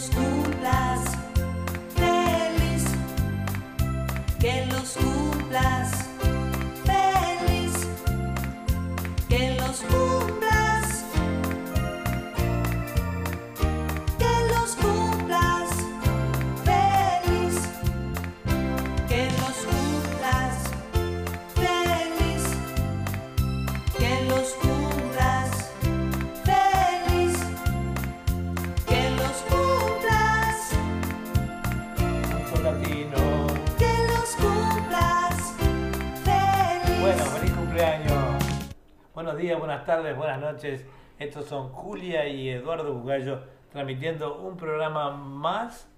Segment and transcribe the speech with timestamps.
[0.00, 0.49] los
[39.70, 40.84] buenas tardes, buenas noches.
[41.16, 43.38] Estos son Julia y Eduardo Bugallo
[43.70, 45.88] transmitiendo un programa más.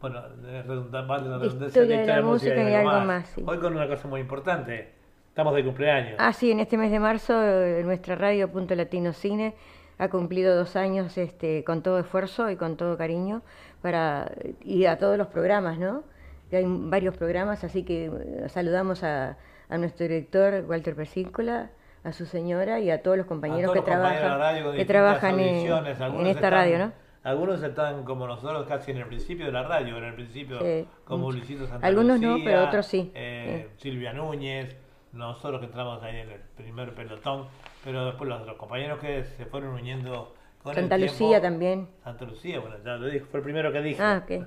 [0.00, 3.44] Bueno, vale la redundancia, de la música y algo más, sí.
[3.46, 4.94] Hoy con una cosa muy importante.
[5.28, 6.16] Estamos de cumpleaños.
[6.18, 9.54] Ah, sí, en este mes de marzo eh, nuestra radio Punto Latino Cine
[9.98, 13.42] ha cumplido dos años este, con todo esfuerzo y con todo cariño
[13.80, 16.02] para y a todos los programas, ¿no?
[16.50, 19.36] Hay varios programas, así que eh, saludamos a,
[19.68, 21.70] a nuestro director Walter Persícola,
[22.04, 25.66] a su señora y a todos los compañeros todos que los trabajan, que trabajan en,
[25.66, 26.92] en esta están- radio, ¿no?
[27.24, 30.86] Algunos están como nosotros casi en el principio de la radio, en el principio Sí,
[31.04, 31.30] como.
[31.32, 33.10] Luisito Santa Algunos no, pero otros sí.
[33.14, 34.76] eh, Silvia Núñez,
[35.12, 37.46] nosotros que entramos ahí en el primer pelotón,
[37.84, 41.24] pero después los otros compañeros que se fueron uniendo con Santa el tiempo.
[41.24, 41.88] Lucía también.
[42.04, 44.02] Santa Lucía, bueno, ya lo dije, fue el primero que dije.
[44.02, 44.46] Ah, ok.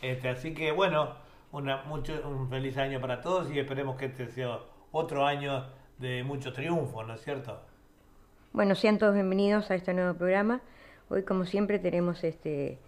[0.00, 1.10] Este, así que bueno,
[1.50, 4.58] una, mucho, un feliz año para todos y esperemos que este sea
[4.92, 5.64] otro año
[6.02, 7.60] de mucho triunfo, ¿no es cierto?
[8.52, 10.60] Bueno, sean todos bienvenidos a este nuevo programa.
[11.08, 12.78] Hoy, como siempre, tenemos este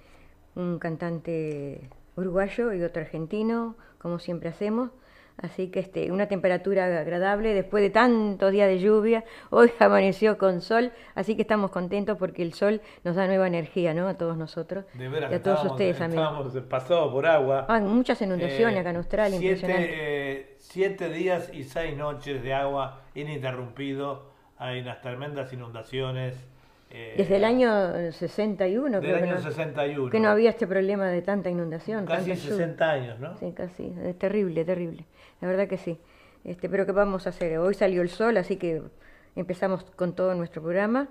[0.57, 4.91] un cantante uruguayo y otro argentino, como siempre hacemos.
[5.37, 9.25] Así que este, una temperatura agradable después de tantos días de lluvia.
[9.51, 13.95] Hoy amaneció con sol, así que estamos contentos porque el sol nos da nueva energía,
[13.95, 14.09] ¿no?
[14.09, 16.25] A todos nosotros De veras, y a todos estábamos- ustedes, amigos.
[16.25, 17.67] estábamos pasados por agua.
[17.69, 19.87] Ah, muchas inundaciones Eh, acá en Australia, impresionante.
[19.87, 24.25] siete, eh, siete días y seis noches de agua ininterrumpido.
[24.59, 26.35] Hay unas tremendas inundaciones.
[26.91, 30.11] eh, Desde el año 61, del creo que año no, 61.
[30.11, 32.07] que no había este problema de tanta inundación.
[32.07, 32.57] Casi tanta lluvia.
[32.57, 33.37] 60 años, ¿no?
[33.37, 33.95] Sí, casi.
[34.03, 35.05] Es terrible, terrible.
[35.41, 35.97] La verdad que sí.
[36.43, 37.57] Este, pero ¿qué vamos a hacer?
[37.59, 38.83] Hoy salió el sol, así que
[39.37, 41.07] empezamos con todo nuestro programa.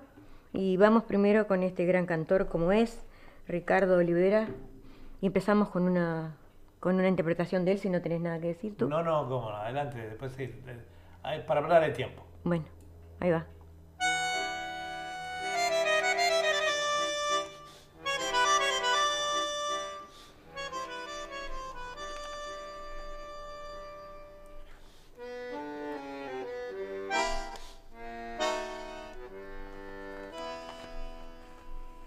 [0.52, 3.02] Y vamos primero con este gran cantor como es,
[3.48, 4.46] Ricardo Olivera.
[5.22, 6.36] Y empezamos con una,
[6.84, 8.86] con una interpretación de él, si no tenés nada que decir tú.
[8.90, 10.42] No, no, cómo no, adelante, después sí.
[10.42, 12.22] eh, para hablar de tiempo.
[12.44, 12.66] Bueno,
[13.20, 13.46] ahí va.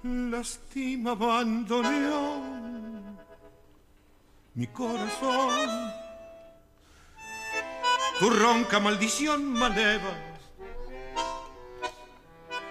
[0.04, 2.47] Lastima abandoneó
[4.58, 5.94] mi corazón.
[8.20, 10.14] Tu ronca maldición maleva,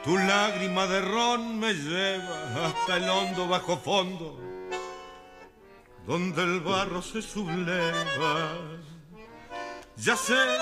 [0.03, 4.37] tu lágrima de ron me lleva hasta el hondo bajo fondo,
[6.05, 8.59] donde el barro se subleva.
[9.97, 10.59] Ya sé,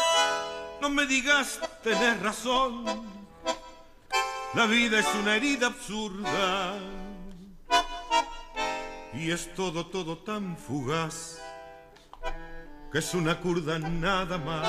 [0.83, 2.85] no me digas, tenés razón.
[4.53, 6.79] La vida es una herida absurda
[9.17, 11.41] y es todo, todo tan fugaz
[12.91, 14.69] que es una curda nada más.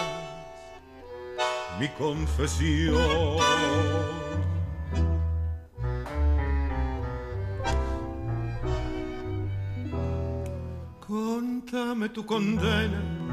[1.79, 3.37] Mi confesión.
[10.99, 13.24] Contame tu condena.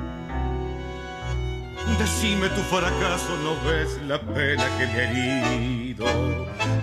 [1.99, 6.07] Decime tu fracaso, no ves la pena que me he herido.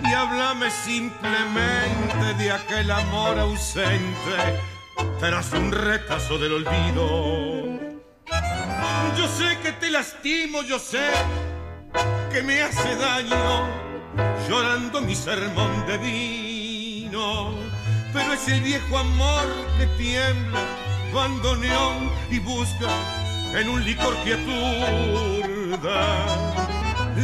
[0.04, 4.60] Y háblame simplemente de aquel amor ausente
[5.18, 7.80] tras un retazo del olvido.
[9.16, 11.10] Yo sé que te lastimo, yo sé
[12.32, 13.68] que me hace daño
[14.48, 17.54] llorando mi sermón de vino.
[18.12, 19.46] Pero es el viejo amor
[19.78, 20.60] que tiembla,
[21.12, 22.88] bandoneón y busca
[23.54, 26.00] en un licor que aturda.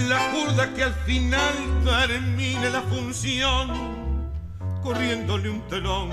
[0.09, 4.39] La curda que al final termine la función,
[4.83, 6.11] corriéndole un telón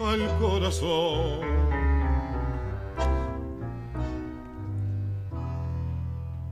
[0.00, 1.40] al corazón.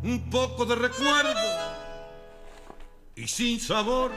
[0.03, 1.41] Un poco de recuerdo
[3.17, 4.13] y sin sabor.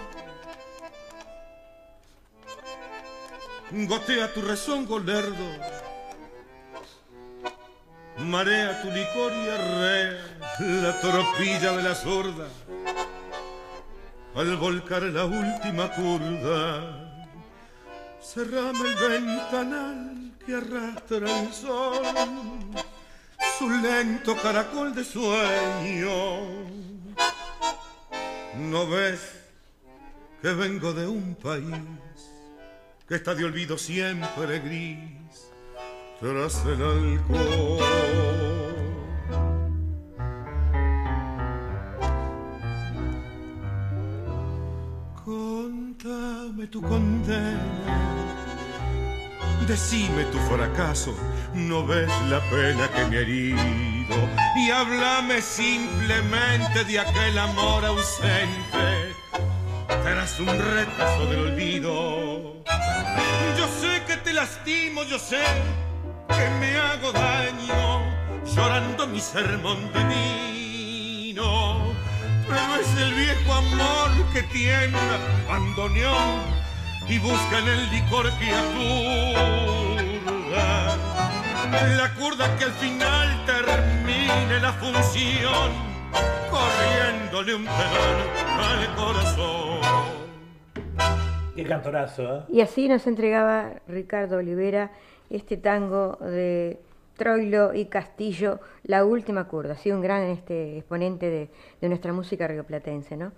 [3.72, 5.73] Gotea tu rezongo lerdo
[8.18, 10.20] marea tu licor y arrea
[10.60, 12.48] la tropilla de la sorda
[14.36, 17.30] al volcar la última curda.
[18.22, 22.04] Cerrame el ventanal que arrastra el sol,
[23.58, 26.74] su lento caracol de sueño.
[28.56, 29.20] ¿No ves
[30.42, 31.76] que vengo de un país
[33.08, 35.53] que está de olvido siempre gris
[36.24, 37.84] tras el alcohol?
[45.26, 47.60] Contame tu condena,
[49.68, 51.14] decime tu fracaso,
[51.54, 54.16] no ves la pena que me he herido.
[54.56, 59.14] Y háblame simplemente de aquel amor ausente.
[59.88, 62.64] Tras un retazo del olvido.
[63.58, 65.44] Yo sé que te lastimo, yo sé
[66.28, 68.02] que me hago daño
[68.46, 71.94] llorando mi sermón de vino
[72.48, 74.98] pero es el viejo amor que tiene
[75.48, 76.42] bandoneón
[77.08, 80.04] y busca en el licor criatura
[81.98, 85.72] la curda que al final termine la función
[86.52, 88.18] corriéndole un telón
[88.60, 89.80] al corazón.
[91.56, 92.44] Qué cantorazo, ¿eh?
[92.50, 94.92] Y así nos entregaba Ricardo Olivera
[95.30, 96.80] este tango de
[97.18, 99.74] Troilo y Castillo, La Última Curda.
[99.74, 101.50] Ha sido un gran este, exponente de,
[101.82, 103.32] de nuestra música rioplatense, ¿no?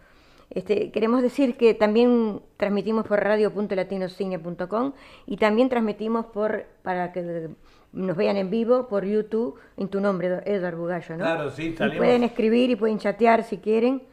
[0.49, 4.93] Este, queremos decir que también transmitimos por radio.latinocine.com
[5.25, 7.49] y también transmitimos por, para que
[7.93, 11.23] nos vean en vivo, por YouTube, en tu nombre, Edward Bugallo, ¿no?
[11.23, 11.97] Claro, sí, Y salimos.
[11.97, 14.03] pueden escribir y pueden chatear si quieren.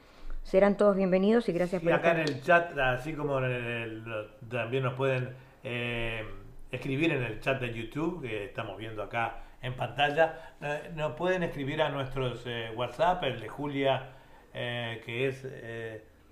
[0.42, 4.04] Serán todos bienvenidos y gracias Y por acá en el chat, así como en el-
[4.50, 5.28] también nos pueden
[5.64, 6.24] eh,
[6.72, 11.42] escribir en el chat de YouTube, que estamos viendo acá en pantalla, eh, nos pueden
[11.44, 14.08] escribir a nuestros eh, WhatsApp, el de Julia,
[14.54, 15.46] eh, que es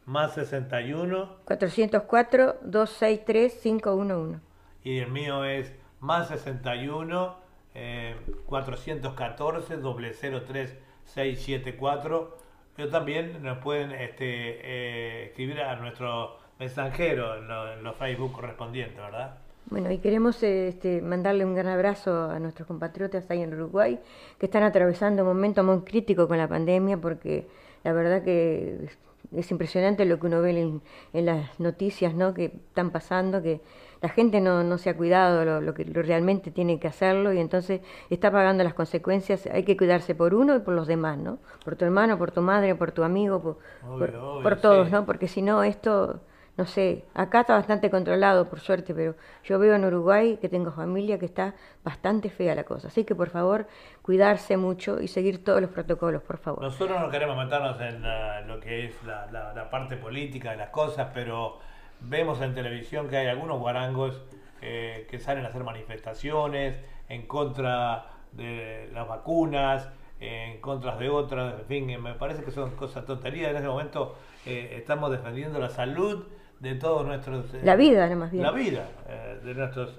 [0.06, 4.40] más 61, 404-263-511.
[4.82, 7.36] y el mío es más 61,
[7.74, 8.16] eh,
[8.46, 12.38] 414, 003 674.
[12.78, 18.96] Yo también nos pueden este, escribir a nuestro mensajero en, lo- en los Facebook correspondientes,
[18.96, 19.36] ¿verdad?
[19.70, 24.00] Bueno, y queremos este, mandarle un gran abrazo a nuestros compatriotas ahí en Uruguay
[24.38, 27.46] que están atravesando un momento muy crítico con la pandemia porque
[27.84, 28.98] la verdad que es,
[29.36, 30.82] es impresionante lo que uno ve en,
[31.12, 32.34] en las noticias ¿no?
[32.34, 33.60] que están pasando, que
[34.02, 37.32] la gente no, no se ha cuidado lo, lo que lo realmente tiene que hacerlo
[37.32, 39.46] y entonces está pagando las consecuencias.
[39.52, 41.38] Hay que cuidarse por uno y por los demás, ¿no?
[41.64, 44.86] Por tu hermano, por tu madre, por tu amigo, por, Obvio, por- obvio, por todos,
[44.86, 44.92] sí.
[44.94, 45.06] ¿no?
[45.06, 46.20] Porque si no, esto,
[46.60, 49.14] no sé, acá está bastante controlado, por suerte, pero
[49.44, 52.88] yo veo en Uruguay que tengo familia que está bastante fea la cosa.
[52.88, 53.66] Así que, por favor,
[54.02, 56.62] cuidarse mucho y seguir todos los protocolos, por favor.
[56.62, 60.58] Nosotros no queremos meternos en la- lo que es la, la- la parte política de
[60.58, 61.58] las cosas, pero
[62.00, 64.20] vemos en televisión que hay algunos guarangos
[64.62, 66.78] eh, que salen a hacer manifestaciones
[67.08, 69.88] en contra de las vacunas,
[70.20, 73.50] en contra de otras, en fin, me parece que son cosas tonterías.
[73.50, 74.14] En ese momento
[74.44, 76.24] eh, estamos defendiendo la salud
[76.60, 77.52] de todos nuestros...
[77.54, 78.42] eh, La vida, no más bien.
[78.42, 79.98] La vida eh, de nuestros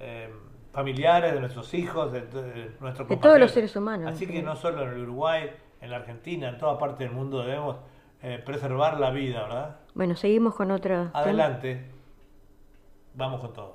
[0.00, 0.32] eh,
[0.72, 4.54] familiares, de nuestros hijos, de, de nuestros De todos los seres humanos, Así que ¿no?
[4.54, 5.50] solo en el Uruguay,
[5.80, 7.76] en la Argentina, en toda parte del mundo debemos
[8.44, 9.76] preservar la vida, ¿verdad?
[9.94, 11.10] Bueno, seguimos con otra.
[11.14, 11.84] Adelante.
[13.14, 13.74] Vamos con todo.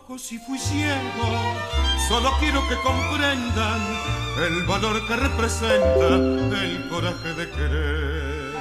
[0.17, 1.27] si fui ciego,
[2.09, 3.79] solo quiero que comprendan
[4.45, 6.07] el valor que representa
[6.63, 8.51] el coraje de querer.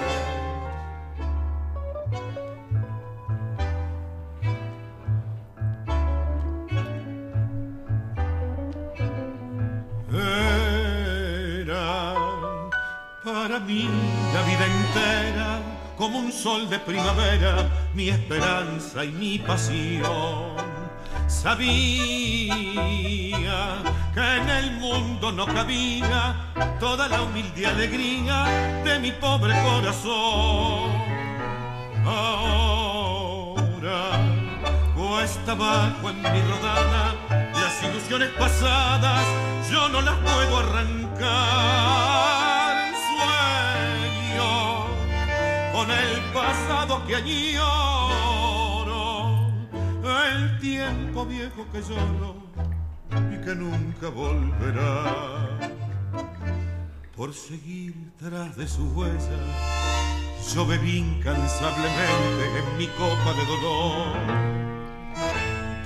[11.62, 12.14] Era
[13.25, 13.88] para mí
[14.35, 15.62] la vida entera
[15.97, 20.69] como un sol de primavera, mi esperanza y mi pasión.
[21.30, 22.52] Sabía
[24.12, 26.34] que en el mundo no cabía
[26.78, 28.44] toda la humilde alegría
[28.84, 30.90] de mi pobre corazón.
[32.04, 33.60] Ahora
[34.94, 37.14] cuesta abajo en mi rodada
[37.54, 39.25] las ilusiones pasadas,
[39.70, 41.30] yo no las puedo arrancar.
[44.34, 44.84] Sueño
[45.72, 48.00] con el pasado que añoro,
[50.28, 52.36] el tiempo viejo que lloro
[53.32, 55.58] y que nunca volverá.
[57.16, 59.40] Por seguir tras de su huella,
[60.54, 64.60] yo bebí incansablemente en mi copa de dolor.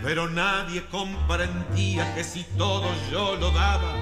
[0.02, 3.96] Pero nadie comprendía que si todo yo lo daba,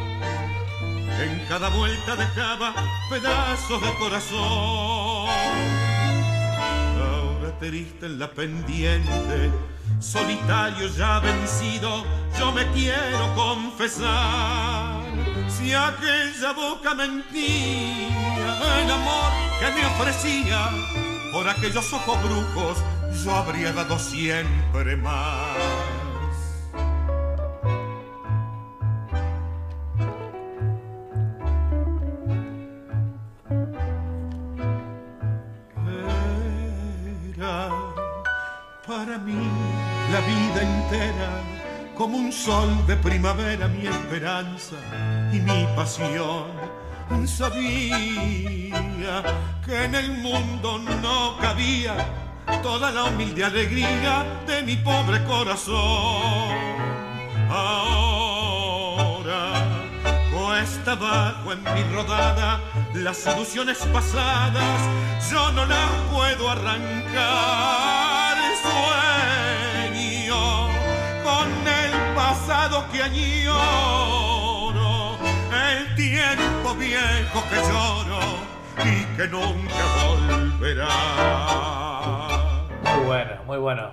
[1.20, 2.74] en cada vuelta dejaba
[3.08, 5.21] pedazos de corazón.
[7.64, 9.52] En la pendiente,
[10.00, 12.04] solitario ya vencido,
[12.36, 15.00] yo me quiero confesar.
[15.48, 20.70] Si aquella boca mentía, el amor que me ofrecía,
[21.32, 22.78] por aquellos ojos brujos,
[23.24, 26.01] yo habría dado siempre más.
[39.30, 41.30] La vida entera
[41.96, 44.76] como un sol de primavera mi esperanza
[45.32, 46.50] y mi pasión.
[47.26, 47.92] Sabía
[49.64, 51.94] que en el mundo no cabía
[52.62, 56.56] toda la humilde alegría de mi pobre corazón.
[57.50, 57.92] Ahora
[60.32, 62.60] cuesta abajo en mi rodada
[62.94, 64.80] las ilusiones pasadas,
[65.30, 68.31] yo no las puedo arrancar.
[72.62, 73.58] Pasado que añoro,
[75.50, 78.20] el tiempo viejo que lloro
[78.84, 80.86] y que nunca volverá.
[82.94, 83.90] Muy bueno, muy bueno.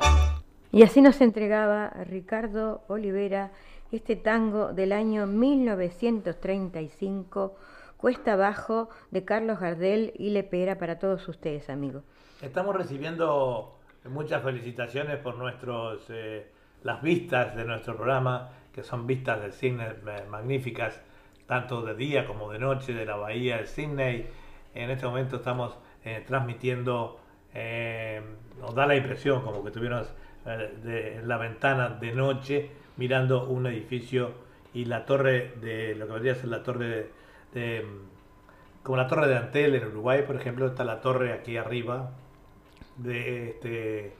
[0.71, 3.49] Y así nos entregaba Ricardo Olivera
[3.91, 7.55] este tango del año 1935,
[7.97, 12.03] Cuesta Abajo, de Carlos Gardel y Lepera para todos ustedes, amigos.
[12.39, 16.51] Estamos recibiendo muchas felicitaciones por nuestros eh,
[16.83, 18.49] las vistas de nuestro programa,
[18.83, 21.01] son vistas del cine eh, magníficas,
[21.47, 24.27] tanto de día como de noche, de la bahía de Sydney.
[24.75, 27.19] En este momento estamos eh, transmitiendo,
[27.53, 28.21] eh,
[28.59, 30.05] nos da la impresión como que tuvieron
[30.45, 34.31] eh, la ventana de noche mirando un edificio
[34.73, 37.11] y la torre de lo que vendría a ser la torre de,
[37.53, 37.85] de,
[38.83, 42.11] como la torre de Antel en Uruguay, por ejemplo, está la torre aquí arriba
[42.97, 44.13] de este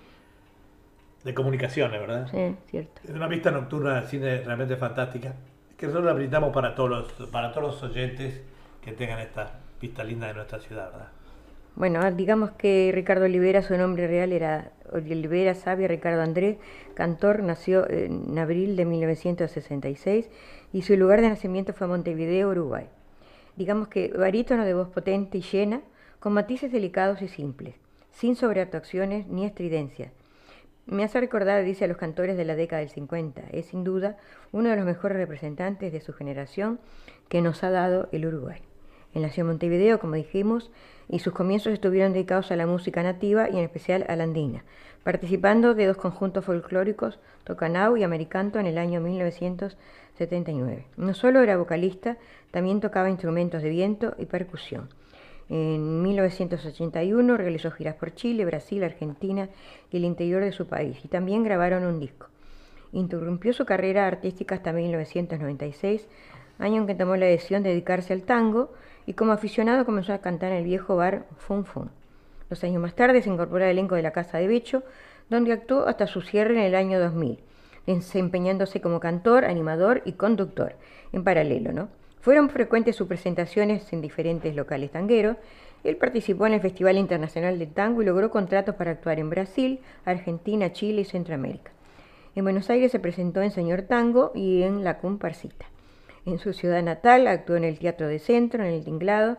[1.23, 2.27] de comunicaciones, ¿verdad?
[2.31, 3.01] Sí, cierto.
[3.03, 5.33] Es una vista nocturna del cine realmente fantástica,
[5.77, 8.41] que nosotros la brindamos para todos los, para todos los oyentes
[8.81, 11.09] que tengan esta vista linda de nuestra ciudad, ¿verdad?
[11.75, 16.57] Bueno, digamos que Ricardo Olivera, su nombre real era Olivera Sabia Ricardo Andrés
[16.93, 20.29] Cantor, nació en abril de 1966
[20.73, 22.88] y su lugar de nacimiento fue Montevideo, Uruguay.
[23.55, 25.81] Digamos que barítono de voz potente y llena,
[26.19, 27.75] con matices delicados y simples,
[28.11, 30.11] sin sobreactuaciones ni estridencias.
[30.89, 33.43] Me hace recordar, dice, a los cantores de la década del 50.
[33.51, 34.17] Es sin duda
[34.51, 36.79] uno de los mejores representantes de su generación
[37.27, 38.60] que nos ha dado el Uruguay.
[39.13, 40.72] Él nació en Montevideo, como dijimos,
[41.08, 44.63] y sus comienzos estuvieron dedicados a la música nativa y en especial a la andina,
[45.03, 50.88] participando de dos conjuntos folclóricos, Tocanau y Americanto, en el año 1979.
[50.98, 52.17] No solo era vocalista,
[52.50, 54.89] también tocaba instrumentos de viento y percusión.
[55.50, 59.50] En 1981 realizó giras por Chile, Brasil, Argentina
[59.91, 62.27] y el interior de su país, y también grabaron un disco.
[62.91, 66.08] Interrumpió su carrera artística hasta 1996,
[66.60, 68.72] año en que tomó la decisión de dedicarse al tango,
[69.08, 71.89] y como aficionado comenzó a cantar en el viejo bar Fun Fun.
[72.50, 74.84] Dos años más tarde se incorporó al elenco de la Casa de Becho,
[75.29, 77.39] donde actuó hasta su cierre en el año 2000,
[77.88, 80.75] desempeñándose como cantor, animador y conductor,
[81.12, 81.89] en paralelo, ¿no?
[82.21, 85.38] Fueron frecuentes sus presentaciones en diferentes locales tangueros.
[85.85, 89.79] Él participó en el Festival Internacional de Tango y logró contratos para actuar en Brasil,
[90.03, 91.71] Argentina, Chile y Centroamérica.
[92.35, 95.65] En Buenos Aires se presentó en Señor Tango y en La Comparsita.
[96.25, 99.38] En su ciudad natal actuó en el Teatro de Centro, en el Tinglado,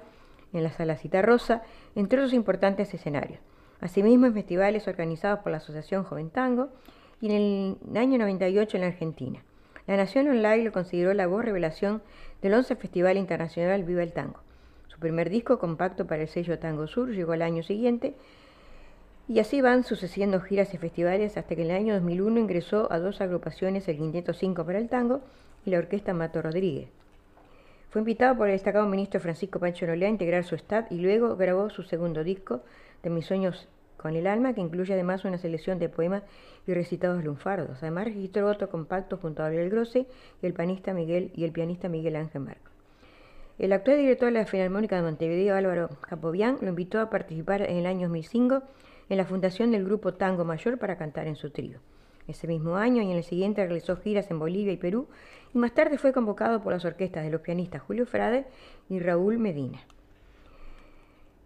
[0.54, 1.62] en la Sala Cita Rosa,
[1.94, 3.40] entre otros importantes escenarios.
[3.80, 6.68] Asimismo en festivales organizados por la Asociación Joven Tango
[7.20, 9.42] y en el año 98 en Argentina.
[9.86, 12.02] La Nación Online lo consideró la voz revelación
[12.42, 14.40] del 11 Festival Internacional Viva el Tango.
[14.88, 18.14] Su primer disco compacto para el sello Tango Sur llegó al año siguiente
[19.28, 22.98] y así van sucediendo giras y festivales hasta que en el año 2001 ingresó a
[22.98, 25.20] dos agrupaciones, el Quinteto 5 para el Tango
[25.64, 26.88] y la orquesta Mato Rodríguez.
[27.90, 31.36] Fue invitado por el destacado ministro Francisco Pancho Nolea a integrar su staff y luego
[31.36, 32.62] grabó su segundo disco,
[33.02, 33.68] De mis sueños
[34.00, 36.22] con el alma, que incluye además una selección de poemas
[36.66, 37.82] y recitados lunfardos.
[37.82, 40.06] Además registró otro compacto junto a Gabriel Grosse
[40.42, 42.70] y el pianista Miguel y el pianista Miguel Ángel Marco.
[43.58, 47.76] El actual director de la Filarmónica de Montevideo, Álvaro Capobian, lo invitó a participar en
[47.76, 48.62] el año 2005
[49.10, 51.78] en la fundación del grupo Tango Mayor para cantar en su trío.
[52.26, 55.08] Ese mismo año y en el siguiente realizó giras en Bolivia y Perú
[55.52, 58.46] y más tarde fue convocado por las orquestas de los pianistas Julio Frade
[58.88, 59.80] y Raúl Medina.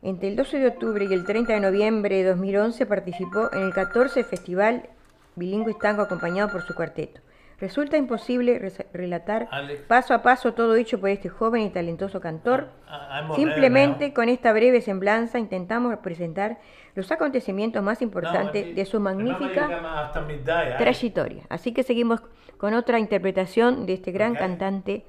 [0.04, 3.72] Entre el 12 de octubre y el 30 de noviembre de 2011 participó en el
[3.72, 4.90] 14 Festival
[5.34, 7.22] Bilingüe Tango acompañado por su cuarteto.
[7.58, 9.80] Resulta imposible relatar Alex.
[9.88, 12.68] paso a paso todo hecho por este joven y talentoso cantor.
[12.86, 16.58] Ah, hemos Simplemente con esta breve semblanza intentamos presentar
[16.94, 19.70] los acontecimientos más importantes No, de su magnífica
[20.44, 20.74] ¿eh?
[20.76, 21.44] trayectoria.
[21.48, 22.20] Así que seguimos
[22.58, 25.06] con otra interpretación de este gran cantante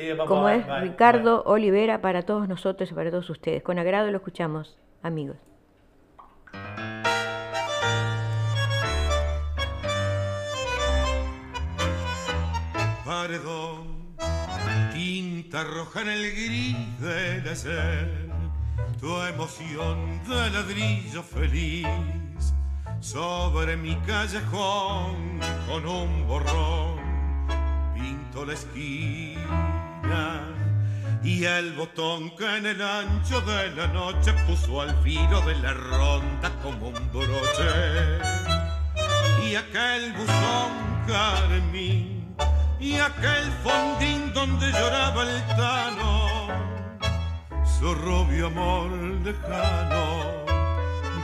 [0.00, 3.62] Sí, vamos, como es Ricardo Olivera para todos nosotros y para todos ustedes.
[3.62, 5.36] Con agrado lo escuchamos, amigos.
[13.04, 14.16] paredón,
[14.94, 18.30] tinta roja en el gris del ayer,
[18.98, 21.86] tu emoción de ladrillo feliz
[23.00, 27.00] sobre mi callejón con un borrón
[27.94, 29.79] pinto la esquina
[31.22, 35.72] y el botón que en el ancho de la noche puso al filo de la
[35.72, 38.18] ronda como un broche.
[39.44, 40.72] Y aquel buzón
[41.06, 42.36] carmín
[42.78, 46.30] y aquel fondín donde lloraba el tano
[47.78, 48.90] su rubio amor
[49.24, 50.44] lejano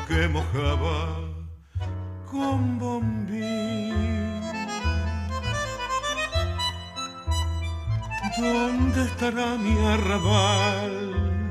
[0.09, 1.19] que mojaba
[2.31, 4.26] con bombín
[8.39, 11.49] ¿Dónde estará mi arrabal?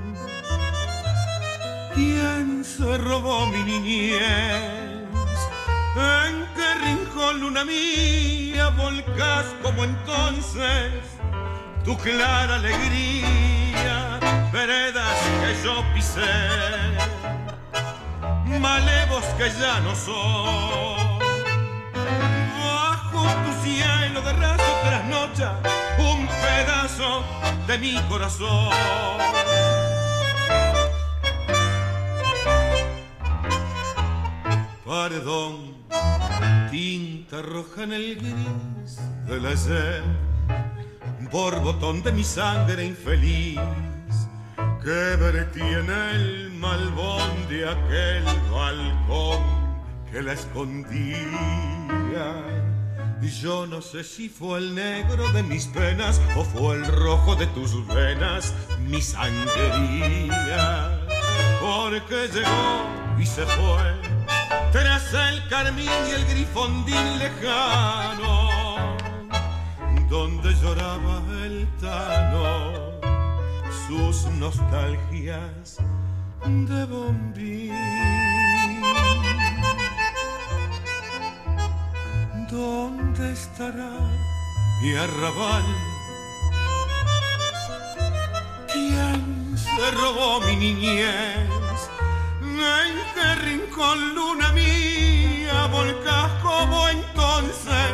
[1.95, 4.21] ¿Quién se robó mi niñez?
[5.95, 10.93] ¿En qué rincón luna mía volcás como entonces
[11.83, 14.19] tu clara alegría?
[14.53, 16.21] Veredas que yo pisé,
[18.59, 21.17] malevos que ya no son.
[22.59, 25.74] Bajo tu cielo de raso trasnocha
[26.11, 27.23] un pedazo
[27.67, 28.69] de mi corazón.
[34.85, 35.75] Perdón,
[36.71, 40.03] tinta roja en el gris del ayer,
[41.31, 43.59] borbotón de mi sangre infeliz,
[44.83, 49.43] que vertí en el malvón de aquel balcón
[50.11, 51.15] que la escondía.
[53.27, 57.47] Yo no sé si fue el negro de mis penas o fue el rojo de
[57.47, 58.53] tus venas,
[58.87, 60.99] mi sangría.
[61.59, 62.85] Porque llegó
[63.19, 64.15] y se fue
[64.71, 68.49] tras el carmín y el grifondín lejano,
[70.09, 72.95] donde lloraba el tano
[73.87, 75.77] sus nostalgias
[76.45, 77.71] de bombín.
[82.55, 83.91] ¿Dónde estará
[84.81, 85.67] mi arrabal?
[88.71, 91.49] ¿Quién se robó mi niñez?
[92.41, 97.93] ¿En qué rincón luna mía volcás como entonces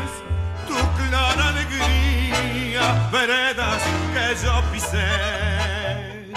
[0.67, 3.10] tu clara alegría?
[3.12, 3.82] Veredas
[4.13, 6.32] que yo pisé,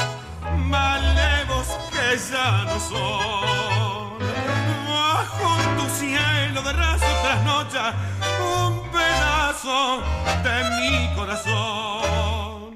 [0.56, 4.18] malevos que ya no son.
[4.88, 10.02] Bajo tu cielo de raso un pedazo
[10.44, 12.74] de mi corazón.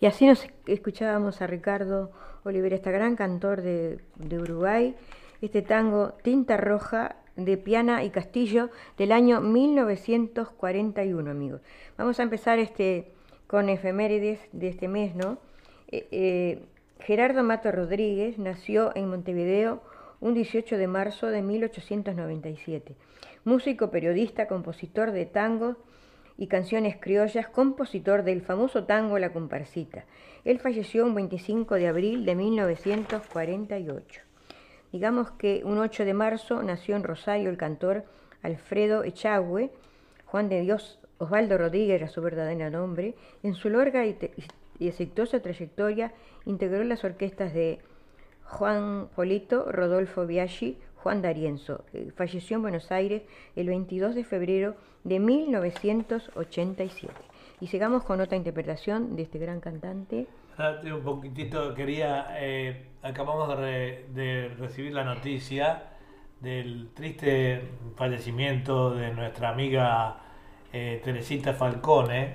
[0.00, 2.10] Y así nos escuchábamos a Ricardo
[2.44, 4.96] Olivera, este gran cantor de, de Uruguay,
[5.40, 11.60] este tango Tinta Roja de Piana y Castillo del año 1941, amigos.
[11.96, 13.12] Vamos a empezar este
[13.46, 15.38] con efemérides de este mes, ¿no?
[15.92, 16.64] Eh, eh,
[16.98, 19.80] Gerardo Mato Rodríguez nació en Montevideo
[20.26, 22.96] un 18 de marzo de 1897.
[23.44, 25.76] Músico, periodista, compositor de tangos
[26.36, 30.04] y canciones criollas, compositor del famoso tango La Comparsita.
[30.44, 34.20] Él falleció un 25 de abril de 1948.
[34.90, 38.04] Digamos que un 8 de marzo nació en Rosario el cantor
[38.42, 39.70] Alfredo Echagüe,
[40.24, 43.14] Juan de Dios Osvaldo Rodríguez era su verdadero nombre.
[43.44, 44.18] En su larga y,
[44.80, 46.12] y exitosa trayectoria
[46.46, 47.78] integró las orquestas de
[48.48, 51.84] Juan Polito, Rodolfo Biaggi, Juan D'Arienzo.
[52.14, 53.22] Falleció en Buenos Aires
[53.54, 57.12] el 22 de febrero de 1987.
[57.60, 60.26] Y sigamos con otra interpretación de este gran cantante.
[60.58, 65.90] Ah, Un poquitito quería, eh, acabamos de recibir la noticia
[66.40, 67.62] del triste
[67.96, 70.18] fallecimiento de nuestra amiga
[70.72, 72.34] eh, Teresita Falcone,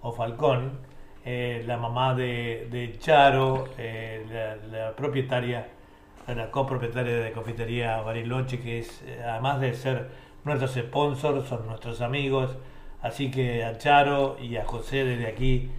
[0.00, 0.78] o Falcón,
[1.24, 5.68] eh, la mamá de, Charo, eh, la, la propietaria,
[6.28, 10.10] la copropietaria de Confitería Bariloche, que es, eh, además de ser
[10.44, 12.56] nuestros sponsors, son nuestros amigos.
[13.00, 15.70] Así que a Charo y a José desde aquí,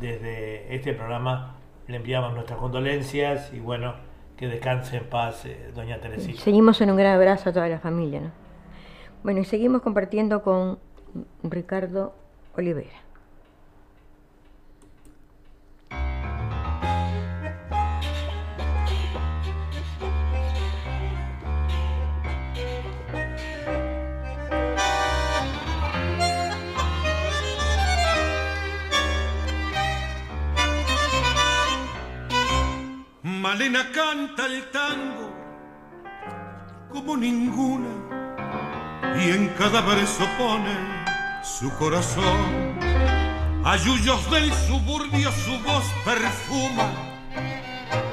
[0.00, 3.94] desde este programa, le enviamos nuestras condolencias y bueno,
[4.36, 6.40] que descanse en paz, doña Teresita.
[6.40, 8.20] Seguimos en un gran abrazo a toda la familia.
[8.20, 8.30] ¿no?
[9.22, 10.78] Bueno, y seguimos compartiendo con
[11.42, 12.14] Ricardo
[12.56, 13.04] Olivera.
[33.54, 35.32] Malena canta el tango
[36.92, 37.86] como ninguna
[39.16, 40.74] y en cada verso pone
[41.44, 42.80] su corazón.
[43.64, 46.90] A yuyos del suburbio su voz perfuma.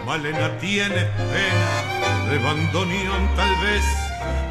[0.06, 3.86] Malena tiene pena de bandoneón tal vez.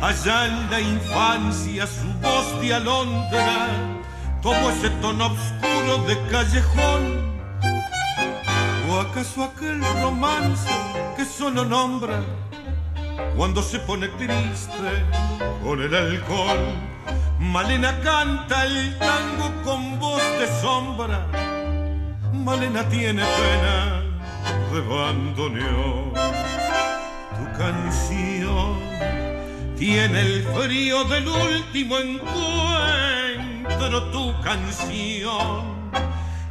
[0.03, 3.69] Allá en la infancia su voz de alondra
[4.43, 7.30] tomó ese tono oscuro de callejón.
[8.91, 10.69] ¿O acaso aquel romance
[11.17, 12.25] que solo nombra
[13.37, 15.05] cuando se pone triste
[15.63, 16.75] con el alcohol?
[17.39, 21.25] Malena canta el tango con voz de sombra.
[22.33, 24.03] Malena tiene pena
[24.73, 26.13] de bandoneón.
[27.39, 28.77] Tu canción
[29.79, 32.51] tiene el frío del último encuentro.
[34.11, 35.80] Tu canción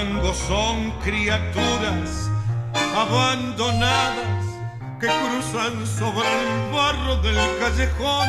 [0.00, 2.30] Tangos son criaturas
[2.96, 4.46] abandonadas
[4.98, 8.28] que cruzan sobre el barro del callejón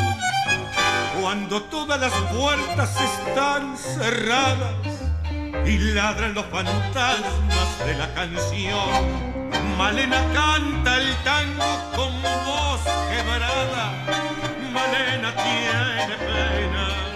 [1.22, 4.76] cuando todas las puertas están cerradas
[5.66, 8.92] y ladran los fantasmas de la canción.
[9.78, 12.82] Malena canta el tango con voz
[13.12, 13.86] quebrada.
[14.74, 17.11] Malena tiene pena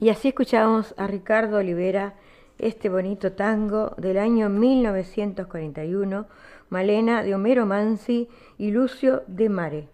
[0.00, 2.14] Y así escuchamos a Ricardo Olivera
[2.56, 6.26] este bonito tango del año 1941,
[6.70, 9.88] Malena de Homero Mansi y Lucio de Mare.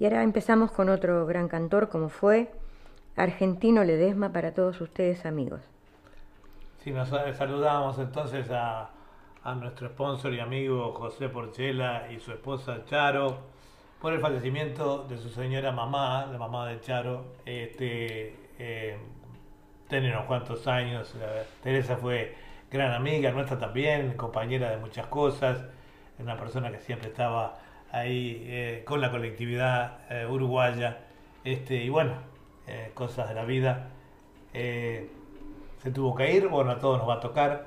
[0.00, 2.50] Y ahora empezamos con otro gran cantor como fue
[3.14, 5.60] Argentino Ledesma para todos ustedes amigos.
[6.78, 8.90] Sí, nos saludamos entonces a,
[9.44, 13.38] a nuestro sponsor y amigo José Porchela y su esposa Charo
[14.00, 17.24] por el fallecimiento de su señora mamá, la mamá de Charo.
[17.46, 18.43] Este,
[19.88, 21.14] tiene unos cuantos años.
[21.62, 22.34] Teresa fue
[22.70, 25.64] gran amiga nuestra también, compañera de muchas cosas,
[26.18, 27.56] una persona que siempre estaba
[27.92, 30.98] ahí eh, con la colectividad eh, uruguaya.
[31.44, 32.14] Este, y bueno,
[32.66, 33.90] eh, cosas de la vida.
[34.52, 37.66] Se tuvo que ir, bueno, a todos nos va a tocar.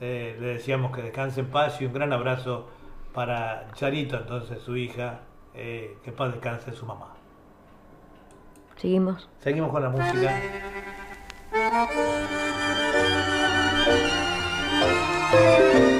[0.00, 2.68] Le decíamos que descanse en paz y un gran abrazo
[3.14, 5.20] para Charito, entonces su hija,
[5.54, 7.14] que paz descanse su mamá.
[8.76, 9.30] Seguimos.
[9.38, 10.40] Seguimos con la música.
[11.70, 11.94] thank
[15.78, 15.93] you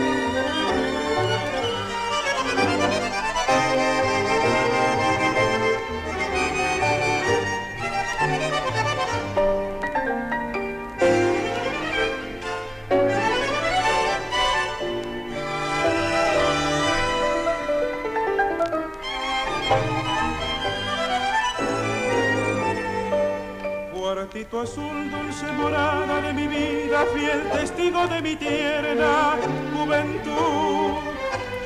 [24.51, 29.37] Cuartito azul, dulce morada de mi vida, fiel testigo de mi tierna
[29.73, 30.99] juventud.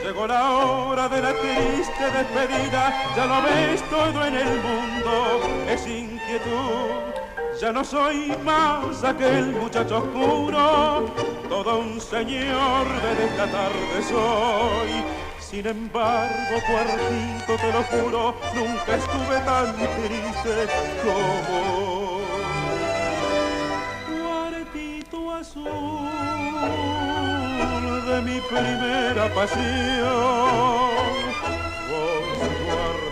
[0.04, 5.86] Llegó la hora de la triste despedida, ya lo ves todo en el mundo, es
[5.86, 7.60] inquietud.
[7.60, 11.10] Ya no soy más aquel muchacho oscuro,
[11.48, 15.04] todo un señor de esta tarde soy.
[15.40, 20.68] Sin embargo, cuartito, te lo juro, nunca estuve tan triste
[21.02, 21.87] como
[28.38, 30.04] mi primera pasión,
[31.88, 32.24] vos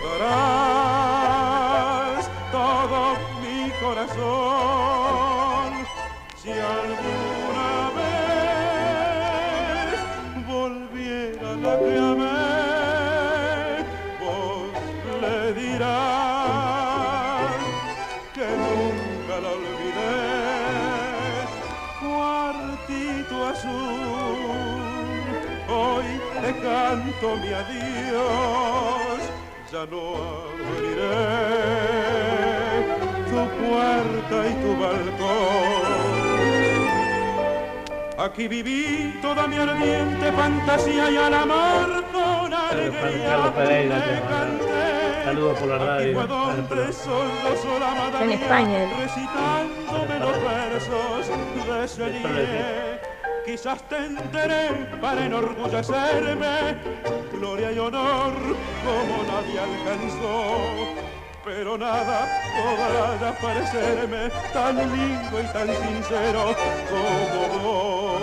[0.07, 0.55] guardarás
[2.51, 2.99] todo
[3.41, 5.69] mi corazón.
[6.41, 7.06] Si alguna
[27.19, 29.19] canto mi adiós,
[29.71, 30.15] ya no
[30.77, 31.17] abriré
[33.25, 35.97] tu puerta y tu balcón.
[38.19, 45.23] Aquí viví toda mi ardiente fantasía y al amar con alegría Pereira, te canté.
[45.23, 46.05] Saludos por la radio.
[46.07, 48.89] Aquí fue donde solo sola amada Está en mía, España él.
[48.97, 51.27] recitándome los versos
[51.67, 52.96] de
[53.47, 56.75] Quizás te enteré para enorgullecerme,
[57.31, 58.33] gloria y honor
[58.83, 60.57] como nadie alcanzó.
[61.45, 66.53] Pero nada podrá parecerme tan lindo y tan sincero
[66.89, 68.21] como vos.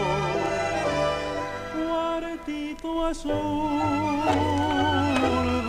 [1.73, 3.33] Cuartito azul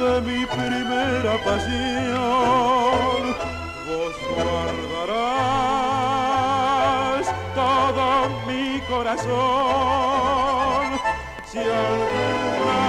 [0.02, 3.22] de mi primera pasión,
[3.88, 4.95] vos guardarás
[8.96, 10.86] corazón.
[11.52, 12.84] Si alguna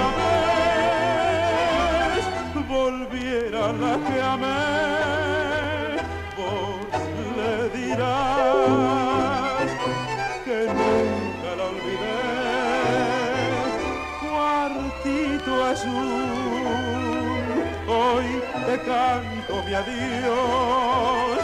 [2.07, 2.23] vez
[2.69, 4.64] volviera la que amé,
[6.38, 6.87] vos
[7.38, 9.66] le dirás
[10.45, 12.23] que nunca la olvidé.
[14.23, 17.45] Cuartito azul,
[17.99, 18.29] hoy
[18.66, 21.38] te canto mi adiós,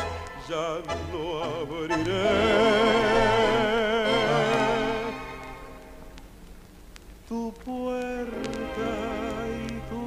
[0.49, 0.67] ya
[1.11, 1.23] no
[1.61, 2.43] abriré
[7.65, 8.91] puerta
[9.49, 10.05] y tu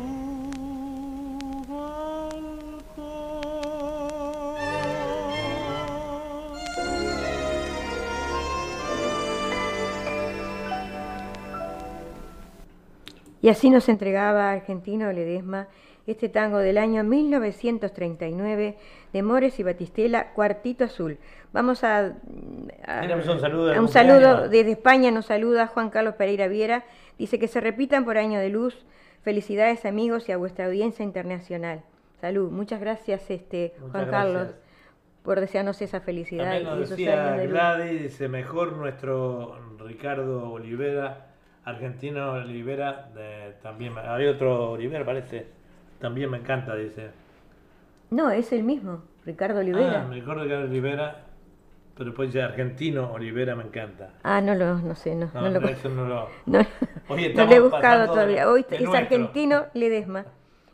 [1.68, 2.56] balcón.
[13.42, 15.68] Y así nos entregaba Argentino Ledesma
[16.08, 18.78] este tango del año 1939
[19.12, 21.18] de Mores y Batistela, Cuartito Azul.
[21.52, 26.84] Vamos a, un saludo a un saludo desde España, nos saluda Juan Carlos Pereira Viera,
[27.18, 28.86] dice que se repitan por año de luz.
[29.24, 31.82] Felicidades amigos y a vuestra audiencia internacional.
[32.22, 34.34] Salud, muchas gracias este Muchas Juan gracias.
[34.34, 34.56] Carlos
[35.24, 37.54] por desearnos esa felicidad También y nos esos decía años de luz.
[37.54, 41.26] Gladys, dice mejor nuestro Ricardo Olivera,
[41.64, 45.48] argentino Olivera, de- también, hay otro Olivera parece,
[46.00, 47.10] también me encanta, dice.
[48.12, 50.06] No, es el mismo, Ricardo Olivera.
[50.08, 50.14] Ah,
[50.46, 51.25] era Olivera,
[51.96, 54.14] pero después dice argentino Olivera me encanta.
[54.24, 56.30] Ah, no lo, no sé, no, No, no lo no, eso no lo...
[56.46, 56.60] No,
[57.08, 58.50] Hoy no he buscado todavía.
[58.50, 58.94] Hoy es nuestro.
[58.98, 60.26] argentino Ledesma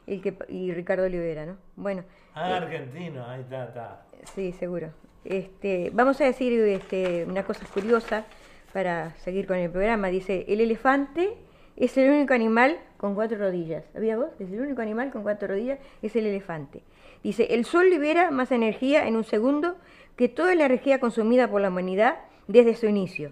[0.08, 1.58] el que, y Ricardo Olivera, ¿no?
[1.76, 2.04] Bueno,
[2.34, 4.02] Ah, argentino, ahí está, está.
[4.36, 4.90] sí, seguro.
[5.26, 8.26] Este, vamos a decir este, una cosa curiosa
[8.74, 10.08] para seguir con el programa.
[10.08, 11.34] Dice, el elefante
[11.76, 13.84] es el único animal con cuatro rodillas.
[13.94, 14.30] ¿Sabías vos?
[14.40, 16.84] Es el único animal con cuatro rodillas, es el elefante.
[17.24, 19.76] Dice, el sol libera más energía en un segundo
[20.16, 23.32] que toda la energía consumida por la humanidad desde su inicio.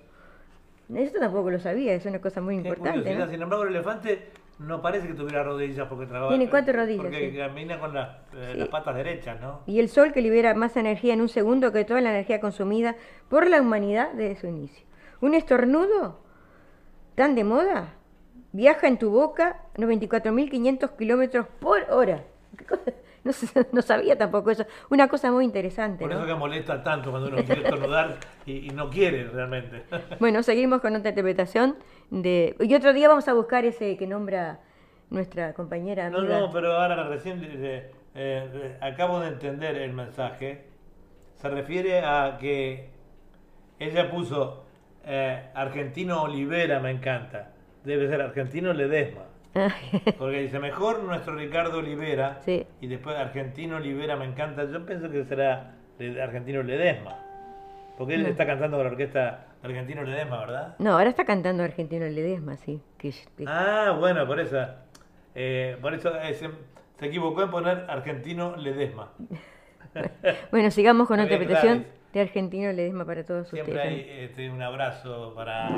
[0.94, 3.28] Esto tampoco lo sabía, es una cosa muy Qué importante.
[3.30, 6.30] sin embargo el elefante no parece que tuviera rodillas porque trabaja...
[6.36, 7.38] Tiene cuatro rodillas, Porque sí.
[7.38, 8.60] camina con las, eh, Sí.
[8.60, 9.62] las patas derechas, ¿no?
[9.68, 12.96] Y el Sol que libera más energía en un segundo que toda la energía consumida
[13.30, 14.86] por la humanidad desde su inicio.
[15.22, 16.20] Un estornudo
[17.16, 17.94] tan de moda
[18.52, 22.24] viaja en tu boca 94.500 kilómetros por hora.
[22.58, 22.92] ¿Qué cosa?
[23.24, 23.32] No,
[23.72, 24.66] no sabía tampoco eso.
[24.90, 26.04] Una cosa muy interesante.
[26.04, 26.18] Por ¿no?
[26.20, 29.84] eso que molesta tanto cuando uno quiere estornudar y, y no quiere realmente.
[30.20, 31.78] Bueno, seguimos con otra interpretación.
[32.10, 34.60] de Y otro día vamos a buscar ese que nombra
[35.10, 40.66] nuestra compañera No, no, pero ahora recién eh, eh, acabo de entender el mensaje.
[41.36, 42.90] Se refiere a que
[43.80, 44.66] ella puso
[45.06, 47.54] eh, argentino Olivera, me encanta.
[47.84, 49.24] Debe ser argentino Ledesma.
[50.18, 52.66] Porque dice mejor nuestro Ricardo Olivera Sí.
[52.82, 54.66] y después argentino Olivera me encanta.
[54.66, 55.72] Yo pienso que será
[56.22, 57.16] Argentino Ledesma.
[57.98, 58.30] Porque él No.
[58.30, 60.76] está cantando con la orquesta Argentino Ledesma, ¿verdad?
[60.80, 62.82] No, ahora está cantando Argentino Ledesma, sí.
[62.98, 64.58] Que, que- Ah, bueno, por eso.
[65.36, 66.50] eh, por eso eh, se,
[67.00, 69.12] se equivocó en poner Argentino Ledesma.
[70.52, 71.94] Bueno, sigamos con interpretación Gladys.
[72.14, 73.92] de Argentino Ledesma para todos Siempre ustedes.
[73.92, 75.70] hay este, un abrazo para.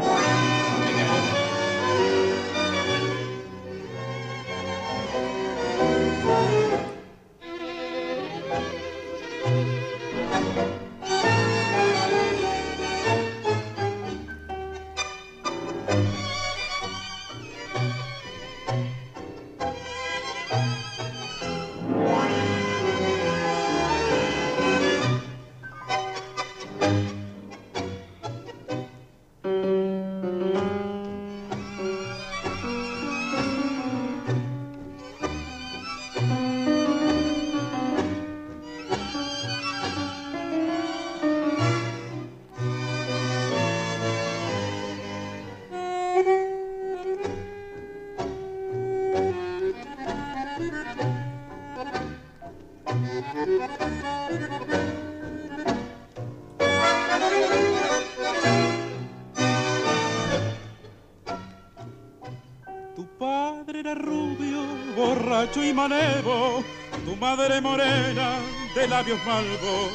[67.05, 68.39] Tu madre morena,
[68.75, 69.91] de labios malvos.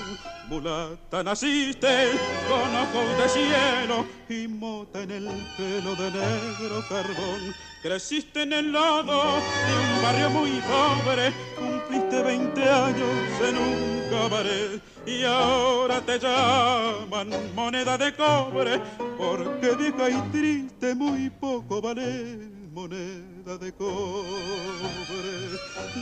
[0.48, 2.12] Mulata naciste
[2.48, 7.54] con ojos de cielo y mota en el pelo de negro carbón.
[7.82, 9.22] Creciste en el lodo
[9.66, 13.08] de un barrio muy pobre, cumpliste 20 años
[13.48, 18.80] en un cabaret y ahora te llaman moneda de cobre
[19.18, 24.28] porque vieja y triste muy poco vale moneda de cobre.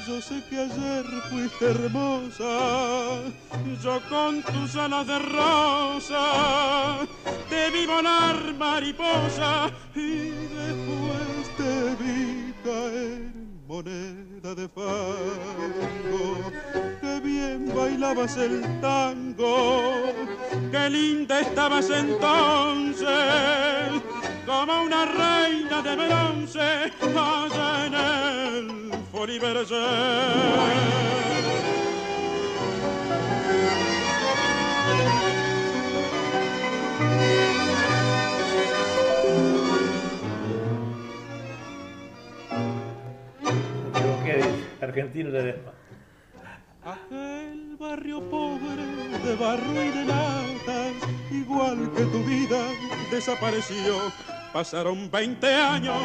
[0.08, 3.22] Yo sé que ayer fuiste hermosa,
[3.80, 6.26] yo con tus alas de rosa
[7.48, 13.32] te vi volar mariposa y después te vi caer
[13.68, 16.24] moneda de fango.
[17.00, 19.92] Qué bien bailabas el tango,
[20.72, 23.06] qué linda estabas entonces,
[24.46, 29.74] como una reina de bronce allá en el Foliberger.
[44.80, 45.72] Argentino Ledesma.
[46.84, 48.84] Aquel barrio pobre
[49.24, 50.92] de barro y de latas,
[51.30, 52.60] igual que tu vida,
[53.10, 54.12] desapareció.
[54.54, 55.96] Pasaron 20 años,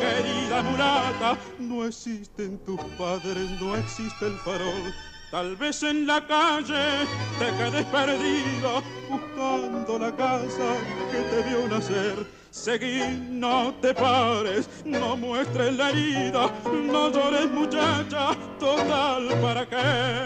[0.00, 4.90] querida mulata, no existen tus padres, no existe el farol.
[5.30, 7.04] Tal vez en la calle
[7.38, 10.76] te quedes perdido, buscando la casa
[11.12, 12.26] que te vio nacer.
[12.48, 20.24] Seguí, no te pares, no muestres la herida, no llores muchacha, total, ¿para qué?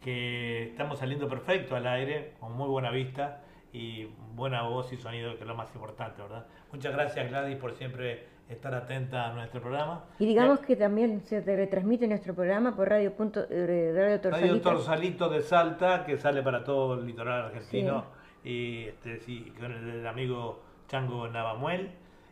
[0.02, 5.36] que estamos saliendo perfecto al aire, con muy buena vista y buena voz y sonido,
[5.36, 6.46] que es lo más importante, ¿verdad?
[6.72, 10.04] Muchas gracias Gladys por siempre estar atenta a nuestro programa.
[10.20, 14.22] y digamos que también se te retransmite nuestro programa por Radio, punto, eh, Radio Radio
[14.22, 14.62] Torsalito.
[14.62, 18.06] Torsalito de Salta, que sale para todo el litoral argentino,
[18.44, 21.92] y este, sí, con el, el amigo Chango Navamuel.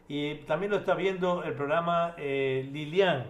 [0.10, 3.28] Y también lo está viendo el programa eh, Lilian,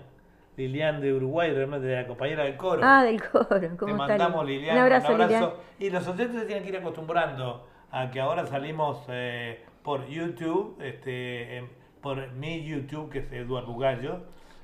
[0.59, 2.81] Lilian de Uruguay, realmente de la compañera del coro.
[2.83, 3.47] Ah, del coro.
[3.61, 4.07] Te ¿Cómo está?
[4.07, 4.59] mandamos Lili?
[4.59, 5.49] Lilian, Un abrazo, Lilian.
[5.79, 10.77] Y los oyentes se tienen que ir acostumbrando a que ahora salimos eh, por YouTube,
[10.81, 11.67] este, em,
[12.01, 14.19] por mi YouTube, que es Eduardo Bugallo,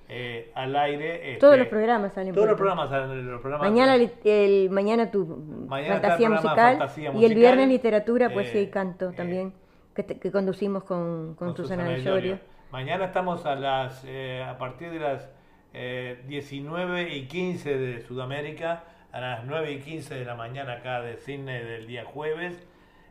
[0.10, 1.38] eh, al aire.
[1.40, 4.70] Todos este, los programas salen Todos por los programas salen, los programas Mañana, li- el,
[4.70, 8.70] mañana tu Mañana el fantasía, musical, Fantasía y el Musical, viernes literatura, poesía y eh,
[8.70, 9.54] canto eh, también,
[9.96, 12.38] que, te- que conducimos con, con, Susana del Llorio.
[12.70, 15.30] Mañana estamos a las a partir de las
[15.78, 21.02] eh, 19 y 15 de Sudamérica, a las 9 y 15 de la mañana acá
[21.02, 22.66] de Sydney del día jueves,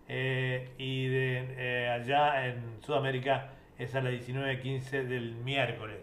[0.09, 5.99] eh, y de eh, allá en Sudamérica es a las 19 y 15 del miércoles.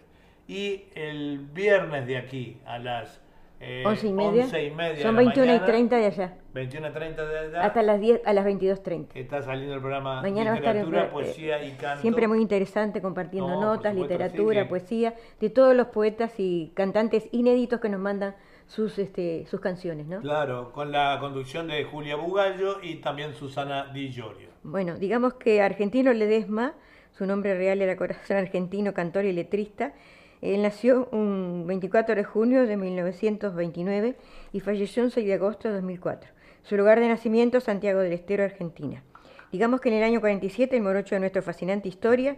[0.48, 3.22] Y el viernes de aquí a las
[3.62, 4.44] eh, 11 y media.
[4.44, 6.38] 11 y media Son la 21 y mañana, 30 de allá.
[6.54, 7.62] 21 y 30 de allá.
[7.64, 9.08] Hasta las 10, a las 22.30.
[9.10, 12.02] que está saliendo el programa Mañana va a estar en Literatura, eh, Poesía y Canto.
[12.02, 16.72] Siempre muy interesante compartiendo No, notas, supuesto, literatura, sí, poesía, de todos los poetas y
[16.76, 18.36] cantantes inéditos que nos mandan
[18.68, 20.22] sus, este, sus canciones, ¿no?
[20.22, 24.50] Claro, con la conducción de Julia Bugallo y también Susana Di Giorgio.
[24.64, 26.74] Bueno, digamos que Argentino Ledesma,
[27.12, 29.94] su nombre real era Corazón Argentino, cantor y letrista.
[30.42, 34.16] Él nació un 24 de junio de 1929
[34.52, 36.32] y falleció un 6 de agosto de 2004.
[36.64, 39.04] Su lugar de nacimiento, Santiago del Estero, Argentina.
[39.52, 42.38] Digamos que en el año 47, el morocho de nuestra fascinante historia,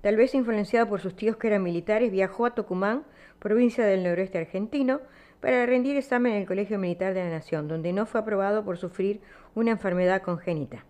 [0.00, 3.04] tal vez influenciado por sus tíos que eran militares, viajó a Tucumán,
[3.40, 5.00] provincia del noroeste argentino,
[5.40, 8.76] para rendir examen en el Colegio Militar de la Nación, donde no fue aprobado por
[8.76, 9.20] sufrir
[9.54, 10.84] una enfermedad congénita.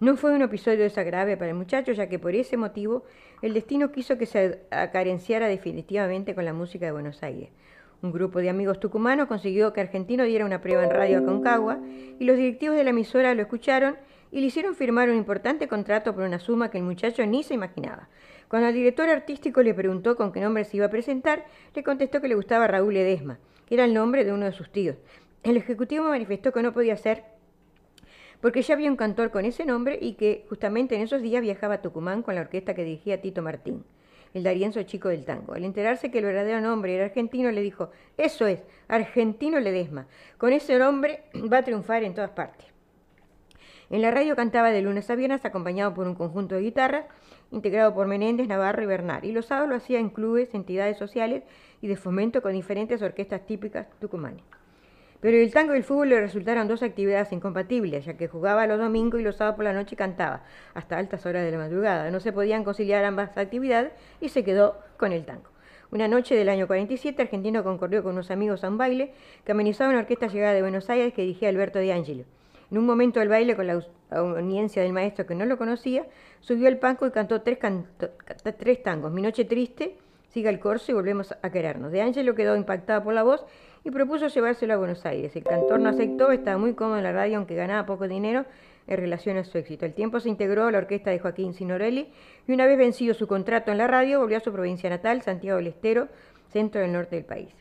[0.00, 3.04] No fue un episodio desagradable para el muchacho, ya que por ese motivo
[3.42, 7.50] el destino quiso que se acarenciara definitivamente con la música de Buenos Aires.
[8.02, 11.78] Un grupo de amigos tucumanos consiguió que Argentino diera una prueba en radio a Concagua
[12.18, 13.96] y los directivos de la emisora lo escucharon
[14.30, 17.54] y le hicieron firmar un importante contrato por una suma que el muchacho ni se
[17.54, 18.08] imaginaba.
[18.48, 22.20] Cuando el director artístico le preguntó con qué nombre se iba a presentar, le contestó
[22.20, 24.96] que le gustaba Raúl Ledesma, que era el nombre de uno de sus tíos.
[25.44, 27.24] El ejecutivo manifestó que no podía ser
[28.44, 31.76] porque ya había un cantor con ese nombre y que justamente en esos días viajaba
[31.76, 33.86] a Tucumán con la orquesta que dirigía Tito Martín,
[34.34, 35.54] el darienzo chico del tango.
[35.54, 40.52] Al enterarse que el verdadero nombre era argentino, le dijo, eso es, Argentino Ledesma, con
[40.52, 42.66] ese nombre va a triunfar en todas partes.
[43.88, 47.06] En la radio cantaba de lunes a viernes acompañado por un conjunto de guitarras
[47.50, 51.44] integrado por Menéndez, Navarro y Bernal, y los sábados lo hacía en clubes, entidades sociales
[51.80, 54.44] y de fomento con diferentes orquestas típicas tucumanes.
[55.24, 58.78] Pero el tango y el fútbol le resultaron dos actividades incompatibles, ya que jugaba los
[58.78, 60.42] domingos y los sábados por la noche y cantaba,
[60.74, 62.10] hasta altas horas de la madrugada.
[62.10, 65.48] No se podían conciliar ambas actividades y se quedó con el tango.
[65.90, 69.14] Una noche del año 47, Argentino concurrió con unos amigos a un baile
[69.46, 72.24] que amenizaba una orquesta llegada de Buenos Aires que dirigía Alberto de Angelo.
[72.70, 76.04] En un momento del baile, con la audiencia del maestro que no lo conocía,
[76.40, 77.58] subió al palco y cantó tres,
[78.82, 79.10] tangos.
[79.10, 79.96] Mi noche triste,
[80.34, 81.92] Siga el corso y volvemos a querernos.
[81.92, 83.46] De Angelo quedó impactada por la voz
[83.84, 85.36] y propuso llevárselo a Buenos Aires.
[85.36, 88.46] El cantor no aceptó, estaba muy cómodo en la radio, aunque ganaba poco dinero
[88.86, 89.84] en relación a su éxito.
[89.84, 92.08] El tiempo se integró a la orquesta de Joaquín Sinorelli
[92.46, 95.58] y una vez vencido su contrato en la radio, volvió a su provincia natal, Santiago
[95.58, 96.08] del Estero,
[96.48, 97.54] centro del norte del país.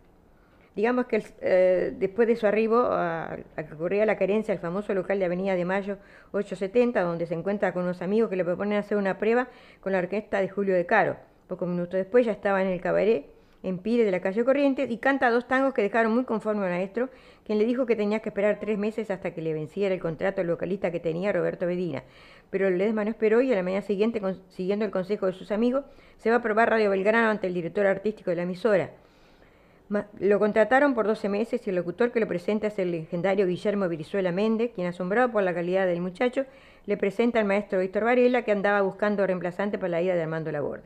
[0.75, 5.19] Digamos que eh, después de su arribo a, que ocurría la carencia al famoso local
[5.19, 5.97] de Avenida de Mayo
[6.31, 9.49] 870, donde se encuentra con unos amigos que le proponen hacer una prueba
[9.81, 11.17] con la orquesta de Julio de Caro.
[11.47, 13.25] Pocos minutos después ya estaba en el cabaret
[13.63, 16.71] en Pire de la calle Corrientes y canta dos tangos que dejaron muy conforme al
[16.71, 17.09] maestro,
[17.45, 20.41] quien le dijo que tenía que esperar tres meses hasta que le venciera el contrato
[20.41, 22.03] al vocalista que tenía Roberto Medina.
[22.49, 25.85] Pero Ledesma no esperó y a la mañana siguiente, siguiendo el consejo de sus amigos,
[26.17, 28.91] se va a probar Radio Belgrano ante el director artístico de la emisora.
[30.19, 33.87] Lo contrataron por 12 meses y el locutor que lo presenta es el legendario Guillermo
[33.87, 36.45] Virizuela Méndez, quien asombrado por la calidad del muchacho,
[36.85, 40.51] le presenta al maestro Víctor Varela, que andaba buscando reemplazante para la ida de Armando
[40.51, 40.83] Laborde.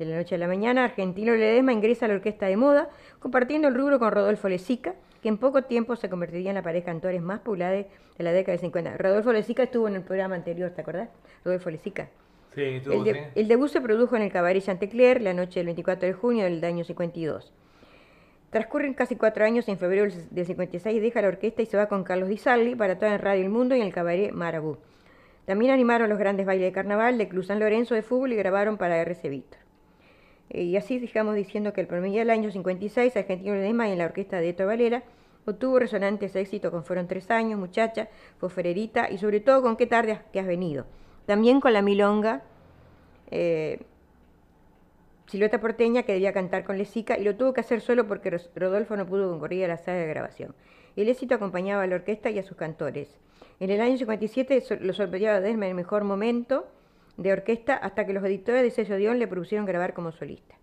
[0.00, 2.88] De la noche a la mañana, Argentino Ledesma ingresa a la orquesta de moda,
[3.18, 6.86] compartiendo el rubro con Rodolfo Lezica, que en poco tiempo se convertiría en la pareja
[6.86, 8.96] de cantores más popular de la década de 50.
[8.96, 11.10] Rodolfo Lezica estuvo en el programa anterior, ¿te acordás?
[11.44, 12.08] Rodolfo Lezica.
[12.54, 13.20] Sí, estuvo, El, de- sí.
[13.34, 16.64] el debut se produjo en el Cabaret Chantecler la noche del 24 de junio del
[16.64, 17.52] año 52.
[18.48, 22.04] Transcurren casi cuatro años en febrero del 56 deja la orquesta y se va con
[22.04, 22.40] Carlos Di
[22.74, 24.78] para actuar en Radio El Mundo y en el Cabaret Marabú.
[25.44, 28.78] También animaron los grandes bailes de carnaval de Club San Lorenzo de fútbol y grabaron
[28.78, 29.60] para RC Víctor.
[30.50, 33.98] Eh, Y así digamos diciendo que el promedio del año 56, Argentino Ledesma y en
[33.98, 35.02] la orquesta de Eto Valera
[35.46, 40.12] obtuvo resonantes éxitos con Fueron Tres Años, Muchacha, Fosfererita y sobre todo con Qué tarde
[40.12, 40.86] has- que has venido.
[41.26, 42.42] También con la milonga
[43.30, 43.80] eh,
[45.28, 48.96] Silueta Porteña que debía cantar con Lezica y lo tuvo que hacer solo porque Rodolfo
[48.96, 50.54] no pudo concurrir a la sala de grabación.
[50.96, 53.16] El éxito acompañaba a la orquesta y a sus cantores.
[53.60, 56.66] En el año 57 so- lo sorprendió a Ledesma en el mejor momento
[57.16, 60.56] de orquesta hasta que los editores de sello Dion le propusieron grabar como solista.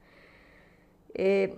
[1.14, 1.56] Eh,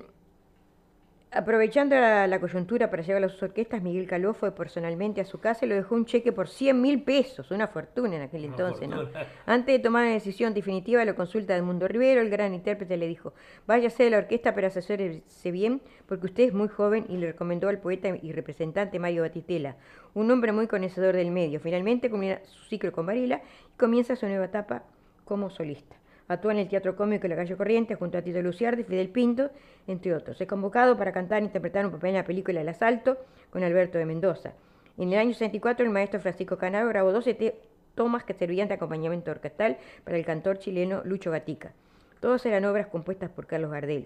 [1.31, 5.39] aprovechando la, la coyuntura para llevar a sus orquestas, Miguel Caló fue personalmente a su
[5.39, 8.51] casa y lo dejó un cheque por 100 mil pesos, una fortuna en aquel Una
[8.51, 9.09] entonces, ¿no?
[9.45, 13.33] Antes de tomar una decisión definitiva, lo consulta Edmundo Rivero, el gran intérprete, le dijo,
[13.67, 17.69] váyase de la orquesta, pero asesórese bien, porque usted es muy joven, y le recomendó
[17.69, 19.75] al poeta y representante Mario Batistela,
[20.13, 21.59] un hombre muy conocedor del medio.
[21.59, 23.41] Finalmente culmina su ciclo con Varela
[23.73, 24.83] y comienza su nueva etapa
[25.25, 25.98] como solista.
[26.29, 29.49] Actúa en el Teatro Cómico de la Calle Corrientes junto a Tito Luciardi, Fidel Pinto,
[29.87, 30.39] entre otros.
[30.39, 33.17] Es convocado para cantar e interpretar un papel en la película El Asalto
[33.49, 34.53] con Alberto de Mendoza.
[34.97, 37.55] En el año 64, el maestro Francisco Canaro grabó 12 te-
[37.95, 41.73] tomas que servían de acompañamiento orquestal para el cantor chileno Lucho Gatica.
[42.19, 44.05] Todas eran obras compuestas por Carlos Gardel.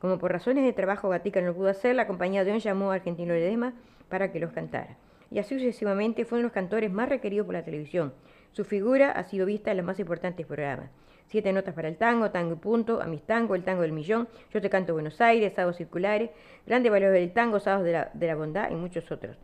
[0.00, 2.94] Como por razones de trabajo Gatica no pudo hacer, la compañía de On llamó a
[2.96, 3.74] Argentino Ledesma
[4.08, 4.96] para que los cantara.
[5.30, 8.12] Y así sucesivamente fueron los cantores más requeridos por la televisión.
[8.50, 10.90] Su figura ha sido vista en los más importantes programas.
[11.30, 14.28] Siete notas para el tango, tango y punto, a mis tango, el tango del millón,
[14.52, 16.30] yo te canto Buenos Aires, sábados circulares,
[16.66, 19.36] grande valor del tango, sábados de la, de la bondad y muchos otros.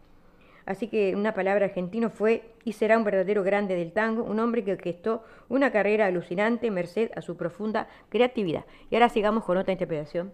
[0.67, 4.65] Así que una palabra argentino fue y será un verdadero grande del tango, un hombre
[4.65, 8.65] que orquestó una carrera alucinante merced a su profunda creatividad.
[8.91, 10.33] Y ahora sigamos con otra interpretación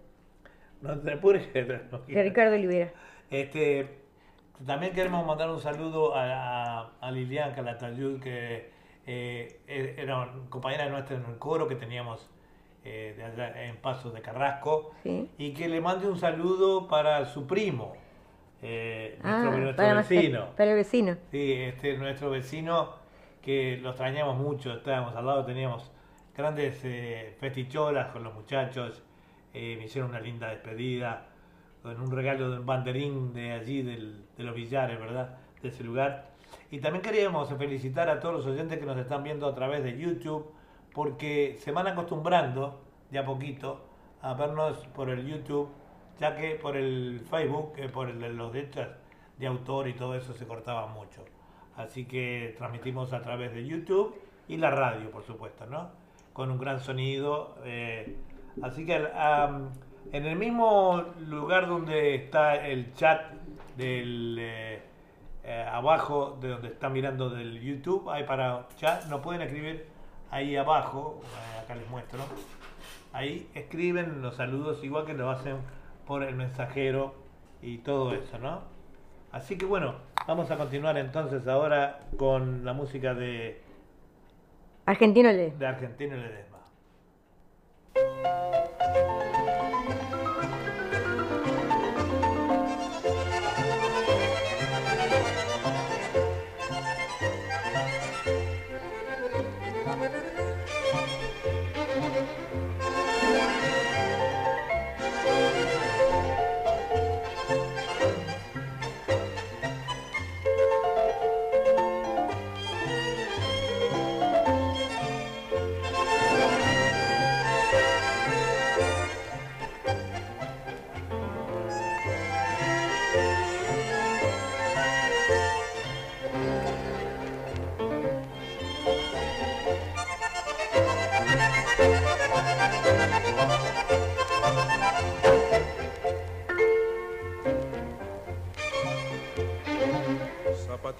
[0.81, 2.23] No te apures, que te- no de.
[2.23, 2.91] Ricardo Olivera.
[3.29, 3.87] Este,
[4.65, 8.71] también queremos mandar un saludo a, a, a Lilian Calatayud, que
[9.05, 12.29] eh, e- era una compañera nuestra en el coro que teníamos
[12.85, 15.29] eh, de allá en Pasos de Carrasco, Sí.
[15.37, 17.93] y que le mande un saludo para su primo,
[18.61, 20.47] eh, nuestro, Ah, nuestro para, más- vecino.
[20.57, 21.17] para el vecino.
[21.31, 22.91] Sí, este, nuestro vecino
[23.41, 25.91] que lo extrañamos mucho, estábamos al lado, teníamos
[26.35, 29.01] grandes eh, festicholas con los muchachos,
[29.53, 31.27] eh, me hicieron una linda despedida,
[31.83, 35.37] con un regalo de un banderín de allí, del- de los billares, ¿verdad?
[35.63, 36.29] De ese lugar.
[36.69, 39.97] Y también queríamos felicitar a todos los oyentes que nos están viendo a través de
[39.97, 40.51] YouTube,
[40.93, 43.85] porque se van acostumbrando de a poquito
[44.21, 45.69] a vernos por el YouTube,
[46.19, 48.87] ya que por el Facebook, eh, por el los derechos
[49.37, 51.23] de autor y todo eso se cortaba mucho.
[51.75, 54.15] Así que transmitimos a través de YouTube
[54.47, 55.89] y la radio, por supuesto, ¿no?
[56.33, 57.55] Con un gran sonido.
[57.63, 58.17] eh,
[58.61, 59.71] así que am,
[60.11, 63.31] en el mismo lugar donde está el chat
[63.77, 64.81] del eh,
[65.43, 69.87] eh, abajo de donde están mirando del YouTube, hay para chat, nos pueden escribir
[70.31, 72.19] ahí abajo, eh, acá les muestro.
[73.11, 75.57] Ahí escriben los saludos igual que lo hacen
[76.07, 77.13] por el mensajero
[77.61, 78.61] y todo eso, ¿no?
[79.31, 79.95] Así que bueno,
[80.27, 83.61] vamos a continuar entonces ahora con la música de,
[84.85, 85.51] Argentino le.
[85.51, 86.59] de Argentino Ledesma.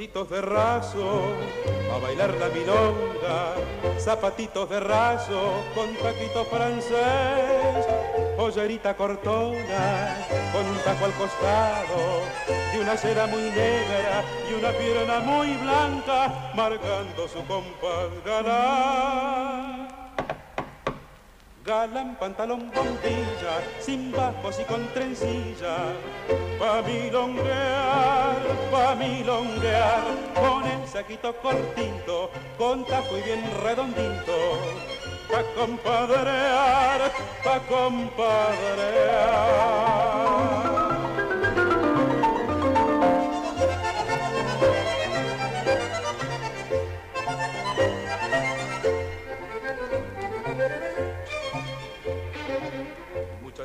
[0.03, 1.21] Zapatitos de raso,
[1.93, 3.55] a bailar la milonga,
[3.97, 7.87] zapatitos de raso, con taquito francés,
[8.35, 10.17] pollerita cortona,
[10.51, 12.21] con un taco al costado,
[12.73, 19.72] de una seda muy negra y una pierna muy blanca, marcando su compás galán.
[21.65, 25.93] Galán, pantalón, bombilla, sin bajos y con trencilla.
[26.59, 28.35] Pa' milonguear,
[28.69, 30.03] pa' milonguear,
[30.35, 34.57] con el saquito cortito, con taco y bien redondito.
[35.31, 37.13] Pa' compadrear,
[37.45, 38.03] pa' compadrear.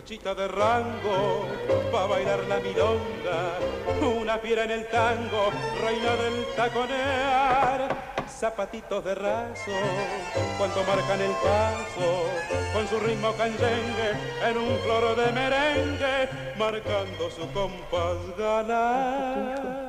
[0.09, 1.47] Muchachita de rango,
[1.93, 3.59] pa' bailar la milonga,
[4.01, 5.51] una fiera en el tango,
[5.85, 8.25] reina del taconear.
[8.27, 9.71] Zapatitos de raso,
[10.57, 12.25] cuando marcan el paso,
[12.73, 14.13] con su ritmo canyengue,
[14.49, 19.88] en un floro de merengue, marcando su compás galán.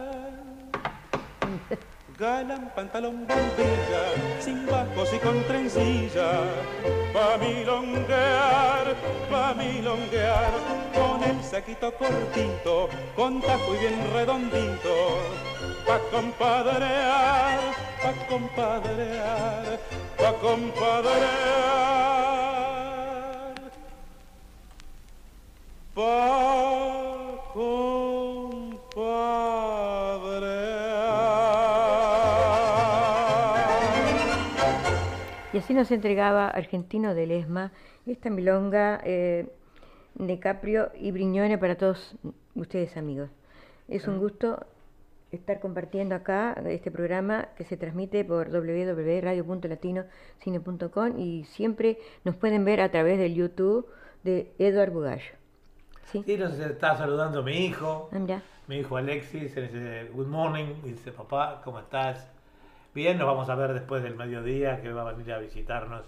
[2.19, 4.03] Galán, pantalón, bombilla,
[4.41, 6.41] sin bajos y con trencilla,
[7.13, 8.93] pa' milonguear,
[9.31, 10.51] pa' milonguear,
[10.93, 15.17] con el saquito cortito, con tajo y bien redondito,
[15.87, 17.59] pa' compadrear,
[18.03, 19.79] pa' compadrear,
[20.17, 22.48] pa' compadrear,
[35.59, 37.73] Y así nos entregaba Argentino del ESMA
[38.05, 39.49] esta milonga eh,
[40.15, 42.15] de Caprio y Briñone para todos
[42.55, 43.29] ustedes amigos.
[43.89, 44.65] Es un gusto
[45.33, 52.79] estar compartiendo acá este programa que se transmite por www.radio.latinocine.com y siempre nos pueden ver
[52.79, 53.85] a través del YouTube
[54.23, 55.33] de Eduard Bugallo.
[56.05, 56.23] Sí.
[56.25, 58.09] Sí, nos está saludando mi hijo.
[58.13, 58.39] Ah.
[58.67, 59.53] Mi hijo Alexis,
[60.13, 62.38] good morning, dice papá, ¿cómo estás?
[62.93, 66.05] Bien, nos vamos a ver después del mediodía, que va a venir a visitarnos.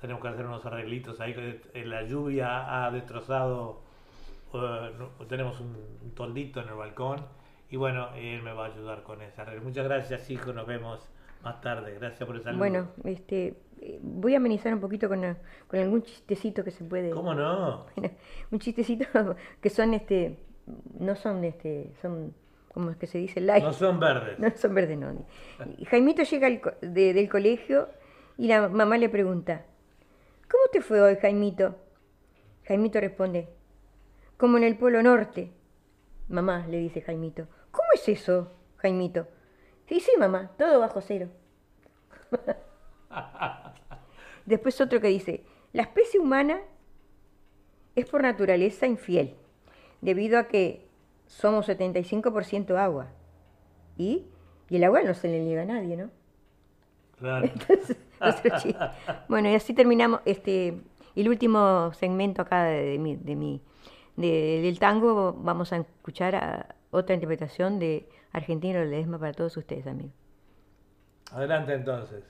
[0.00, 3.80] Tenemos que hacer unos arreglitos ahí, que eh, la lluvia ha destrozado,
[4.54, 4.90] eh,
[5.28, 7.20] tenemos un, un toldito en el balcón,
[7.70, 9.62] y bueno, él me va a ayudar con ese arreglo.
[9.64, 11.00] Muchas gracias, hijo, nos vemos
[11.42, 11.94] más tarde.
[11.98, 12.58] Gracias por el saludo.
[12.58, 15.36] Bueno, este, eh, voy a amenizar un poquito con, eh,
[15.66, 17.10] con algún chistecito que se puede.
[17.10, 17.86] ¿Cómo no?
[18.50, 19.06] un chistecito
[19.60, 20.38] que son, este,
[20.98, 22.34] no son, este, son,
[22.76, 23.64] como es que se dice, light.
[23.64, 24.38] No son verdes.
[24.38, 25.26] No son verdes, no.
[25.78, 27.88] Y Jaimito llega al co- de- del colegio
[28.36, 29.64] y la mamá le pregunta,
[30.50, 31.74] ¿cómo te fue hoy, Jaimito?
[32.64, 33.48] Jaimito responde,
[34.36, 35.52] como en el Polo Norte.
[36.28, 39.26] Mamá, le dice Jaimito, ¿cómo es eso, Jaimito?
[39.88, 41.30] Sí, sí, mamá, todo bajo cero.
[44.44, 46.60] Después otro que dice, la especie humana
[47.94, 49.34] es por naturaleza infiel,
[50.02, 50.85] debido a que
[51.26, 53.08] somos 75% agua.
[53.98, 54.26] Y,
[54.68, 56.10] y el agua no se le niega a nadie, ¿no?
[57.18, 57.48] Claro.
[58.58, 58.74] Chiste.
[59.28, 60.78] Bueno, y así terminamos este
[61.14, 63.62] el último segmento acá de, de mi, de mi-
[64.16, 65.32] de- del tango.
[65.38, 70.12] Vamos a escuchar a otra interpretación de Argentino Ledesma para todos ustedes, amigos.
[71.32, 72.22] Adelante entonces.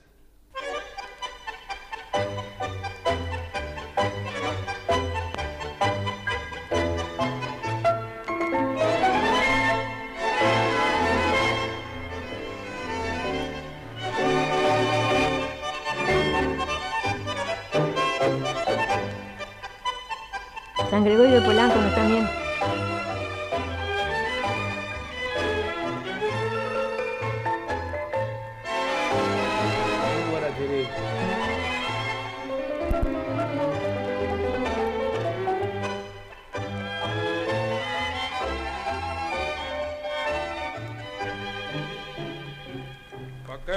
[20.97, 22.45] San Gregorio de Polanco, ¿no están bien?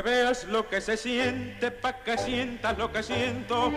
[0.01, 3.69] Que veas lo que se siente, pa' que sientas lo que siento,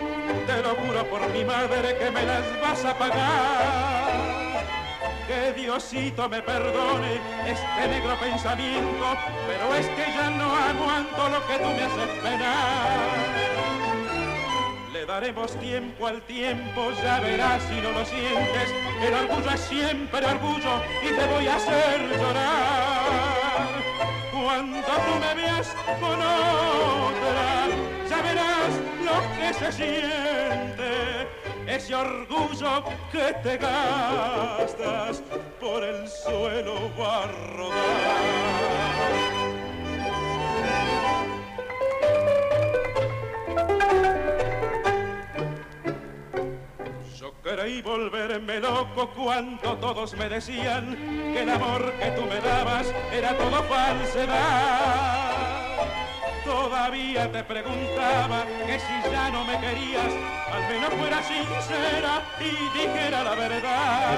[0.47, 4.63] te lo juro por mi madre que me las vas a pagar.
[5.27, 9.17] Que Diosito me perdone este negro pensamiento,
[9.47, 13.09] pero es que ya no aguanto lo que tú me haces penar.
[14.93, 18.73] Le daremos tiempo al tiempo, ya verás si no lo sientes.
[19.01, 22.92] El orgullo es siempre orgullo y te voy a hacer llorar.
[24.43, 27.69] Cuando tú me veas con otra,
[28.09, 28.17] ya
[29.05, 31.27] lo que se siente.
[31.65, 35.23] Ese orgullo que te gastas
[35.61, 38.82] por el suelo va a rodar.
[48.33, 50.95] Volverme loco cuando todos me decían
[51.33, 55.33] que el amor que tú me dabas era todo falsedad.
[56.43, 60.11] Todavía te preguntaba que si ya no me querías,
[60.51, 64.17] al menos fuera sincera y dijera la verdad.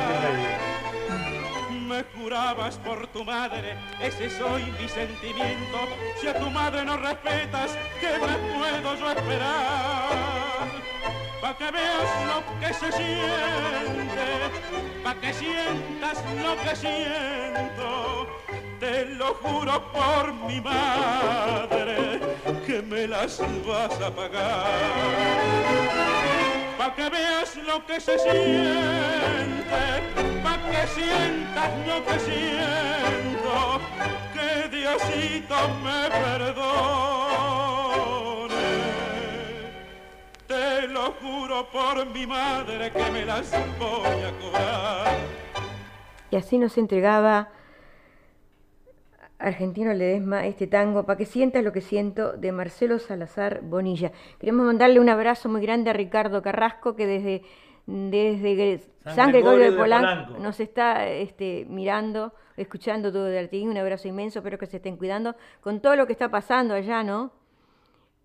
[1.70, 5.78] Me jurabas por tu madre, ese soy mi sentimiento.
[6.22, 10.56] Si a tu madre no respetas, ¿qué más puedo yo esperar?
[11.46, 14.28] Pa' que veas lo que se siente,
[15.04, 18.28] pa' que sientas lo que siento.
[18.80, 22.20] Te lo juro por mi madre,
[22.66, 24.66] que me las vas a pagar
[26.80, 29.84] pa' que veas lo que se siente,
[30.44, 33.82] pa' que sientas lo que siento,
[34.34, 37.25] que Diosito me perdone.
[41.06, 45.18] Lo juro por mi madre que me las voy a cobrar.
[46.32, 47.50] Y así nos entregaba
[49.38, 54.12] Argentino Ledesma este tango, para que sientas lo que siento, de Marcelo Salazar Bonilla.
[54.40, 57.44] Queremos mandarle un abrazo muy grande a Ricardo Carrasco, que desde,
[57.86, 60.44] desde San, San Gregorio, Gregorio de de Polanco, Polanco.
[60.44, 63.70] nos está este, mirando, escuchando todo de Artiguín.
[63.70, 67.04] Un abrazo inmenso, espero que se estén cuidando con todo lo que está pasando allá,
[67.04, 67.32] ¿no?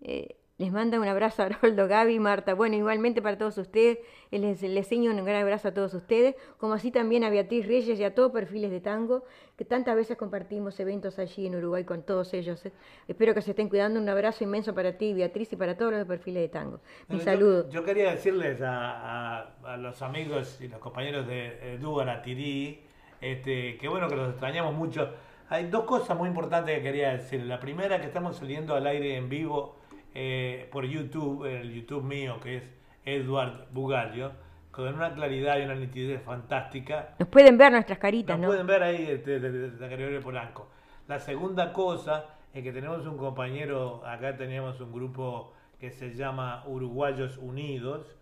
[0.01, 2.53] Eh, les manda un abrazo a Aroldo, Gaby, Marta.
[2.53, 3.97] Bueno, igualmente para todos ustedes,
[4.29, 7.99] les, les enseño un gran abrazo a todos ustedes, como así también a Beatriz Reyes
[7.99, 9.23] y a todos Perfiles de Tango,
[9.57, 12.63] que tantas veces compartimos eventos allí en Uruguay con todos ellos.
[12.67, 12.71] eh.
[13.07, 13.99] Espero que se estén cuidando.
[13.99, 16.79] Un abrazo inmenso para ti, Beatriz, y para todos los Perfiles de Tango.
[17.09, 17.63] Mi Bueno, saludo.
[17.69, 22.81] Yo, yo quería decirles a, a- a los amigos y los compañeros de Edu Aratirí,
[23.19, 25.09] este, que bueno que los extrañamos mucho.
[25.49, 27.41] Hay dos cosas muy importantes que quería decir.
[27.45, 29.80] La primera que estamos saliendo al aire en vivo
[30.13, 32.63] eh, por YouTube, el YouTube mío que es
[33.05, 34.31] Edward Bugallo.
[34.71, 37.15] con una claridad y una nitidez fantástica.
[37.19, 38.47] Nos pueden ver nuestras caritas, Nos ¿no?
[38.51, 40.69] pueden ver ahí de, de, de- de Gregorio Polanco.
[41.09, 46.63] La segunda cosa es que tenemos un compañero, acá teníamos un grupo que se llama
[46.67, 48.15] Uruguayos Unidos,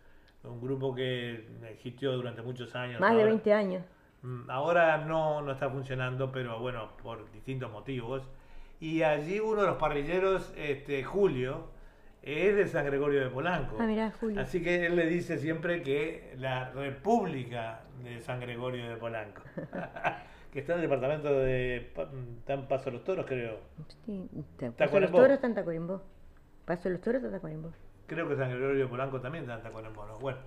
[0.44, 3.00] un grupo que existió durante muchos años.
[3.00, 3.84] Más de ahora- 20 años.
[4.24, 8.24] Mm, Ahora no, no está funcionando, pero bueno, por distintos motivos.
[8.80, 11.68] Y allí uno de los parrilleros, este, Julio,
[12.22, 13.78] es de San Gregorio de Polanco.
[13.80, 14.42] Ah, mirá, Julio.
[14.42, 19.42] Así que él le dice siempre que la República de San Gregorio de Polanco,
[20.52, 21.92] que está en el departamento de
[22.40, 23.60] está en Paso de los Toros, creo.
[24.06, 24.28] Sí,
[24.78, 25.12] Paso de los.
[25.12, 26.02] Toros está en Tacuarembó.
[26.66, 27.72] Paso de los Toros está en Tacuarembó.
[28.08, 30.20] Creo que San Gregorio de Polanco también está en Tacuarembó, ¿no?
[30.20, 30.40] Bueno,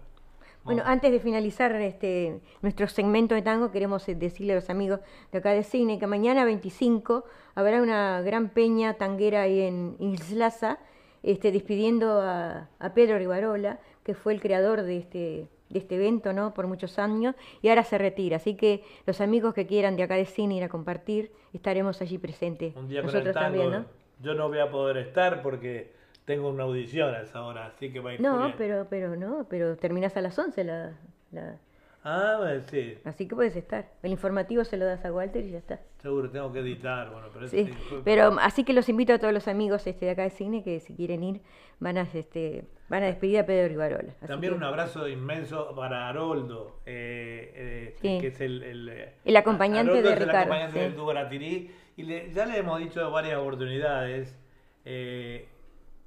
[0.65, 5.01] Bueno, antes de finalizar este nuestro segmento de tango, queremos eh, decirle a los amigos
[5.31, 10.79] de acá de cine que mañana 25 habrá una gran peña tanguera ahí en Islaza,
[11.23, 16.33] este, despidiendo a, a Pedro Rivarola, que fue el creador de este, de este evento
[16.33, 16.53] ¿no?
[16.55, 18.37] por muchos años, y ahora se retira.
[18.37, 22.19] Así que los amigos que quieran de acá de cine ir a compartir, estaremos allí
[22.19, 22.75] presentes.
[22.77, 23.87] un día con Nosotros el tango, también, ¿no?
[24.21, 25.93] yo no voy a poder estar porque
[26.25, 28.55] tengo una audición a esa hora, así que va a ir No, Julián.
[28.59, 30.93] pero, pero no, pero terminás a las 11 la,
[31.33, 31.57] la-
[32.05, 33.93] Ah, bueno, sí, Así que puedes estar.
[34.03, 35.81] El informativo se lo das a Walter y ya está.
[35.99, 37.71] seguro, tengo que editar, bueno, pero Sí,
[38.05, 40.81] pero así que los invito a todos los amigos este, de acá de cine que
[40.81, 41.41] si quieren ir
[41.79, 44.13] van a este van a despedir a Pedro Rivarola.
[44.19, 48.19] Así También que un abrazo inmenso para Haroldo, eh, eh, Sí.
[48.21, 50.85] que es el, el, eh, El acompañante Haroldo de es el Ricardo, acompañante sí.
[50.85, 54.37] del Tubo Ratirí, y le- ya le hemos dicho varias oportunidades
[54.85, 55.47] eh,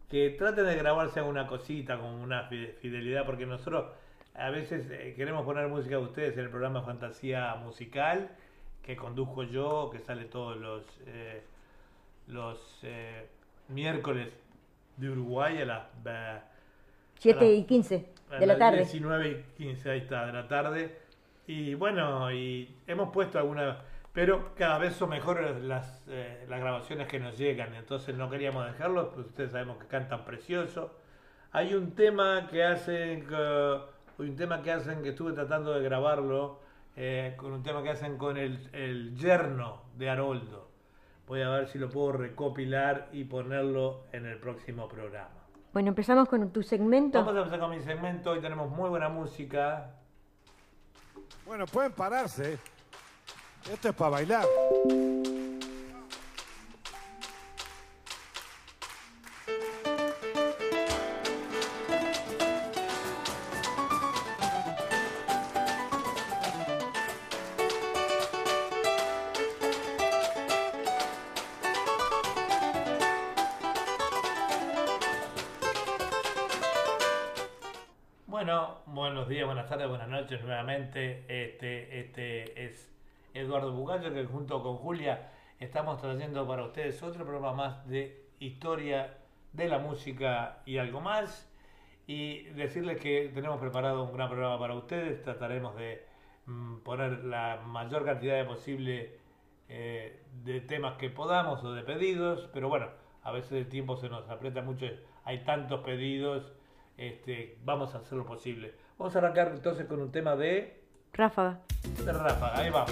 [0.10, 3.86] que traten de grabarse alguna cosita con una fi- fidelidad, porque nosotros
[4.38, 8.30] a veces eh, queremos poner música de ustedes en el programa Fantasía Musical,
[8.82, 11.42] que conduzco yo, que sale todos los, eh,
[12.28, 13.28] los eh,
[13.70, 14.30] miércoles
[14.98, 15.84] de Uruguay a las...
[16.06, 16.40] eh,
[17.20, 18.78] 7 a y las- 15 a de la tarde.
[18.80, 21.00] 19 y 15, ahí está, de la tarde.
[21.48, 23.80] Y bueno, y hemos puesto alguna,
[24.14, 29.10] pero cada vez son mejores las, las grabaciones que nos llegan, entonces no queríamos dejarlos,
[29.14, 30.92] pues ustedes sabemos que cantan precioso.
[31.52, 33.80] Hay un tema que hacen, que-
[34.18, 36.60] un tema que hacen que estuve tratando de grabarlo,
[36.96, 40.70] eh, con un tema que hacen con el, el yerno de Haroldo.
[41.28, 45.30] Voy a ver si lo puedo recopilar y ponerlo en el próximo programa.
[45.74, 47.20] Bueno, empezamos con tu segmento.
[47.20, 48.32] Vamos a empezar con mi segmento.
[48.32, 49.92] Hoy tenemos muy buena música.
[51.46, 52.58] Bueno, pueden pararse.
[53.70, 54.46] Esto es para bailar.
[80.26, 81.24] Noches nuevamente.
[81.28, 82.92] Este, este es
[83.36, 89.20] Eduardo Bugallo que junto con Julia estamos trayendo para ustedes otro programa más de historia
[89.54, 91.48] de la música y algo más.
[92.08, 95.22] Y decirles que tenemos preparado un gran programa para ustedes.
[95.22, 96.04] Trataremos de
[96.48, 99.20] mm, poner la mayor cantidad de posible
[99.70, 102.50] eh, de temas que podamos o de pedidos.
[102.52, 102.88] Pero bueno,
[103.22, 104.88] a veces el tiempo se nos aprieta mucho.
[105.24, 106.52] Hay tantos pedidos.
[106.98, 108.74] Este, vamos a hacer lo posible.
[108.98, 110.82] Vamos a arrancar entonces con un tema de,
[111.14, 111.60] Ráfaga.
[112.04, 112.60] de Ráfaga.
[112.60, 112.92] Ahí vamos.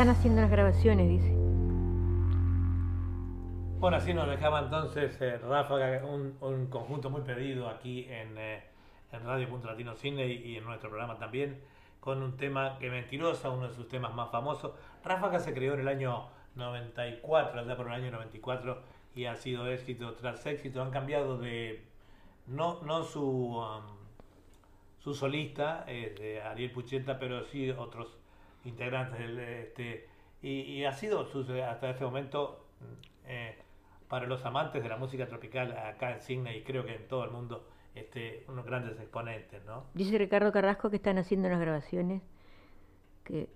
[0.00, 1.30] Están haciendo las grabaciones, dice.
[3.80, 8.64] Bueno, así nos dejaba entonces eh, Ráfaga, un, un conjunto muy pedido aquí en, eh,
[9.12, 11.60] Radio Punto Latino Cine y, en nuestro programa también,
[12.00, 14.72] con un tema que Mentirosa, uno de sus temas más famosos.
[15.04, 18.80] Ráfaga se creó en el año 94, allá por el año 94,
[19.14, 20.80] y ha sido éxito tras éxito.
[20.80, 21.84] Han cambiado de,
[22.46, 23.84] no, no su, um,
[24.98, 28.19] su solista, eh, Ariel Pucheta, pero sí otros
[28.64, 30.08] integrantes del, este,
[30.42, 31.26] y, y ha sido
[31.68, 32.66] hasta este momento
[33.26, 33.56] eh,
[34.08, 37.24] para los amantes de la música tropical acá en Signa y creo que en todo
[37.24, 39.84] el mundo este, unos grandes exponentes, ¿no?
[39.94, 42.22] Dice Ricardo Carrasco que están haciendo las grabaciones.
[43.24, 43.48] Que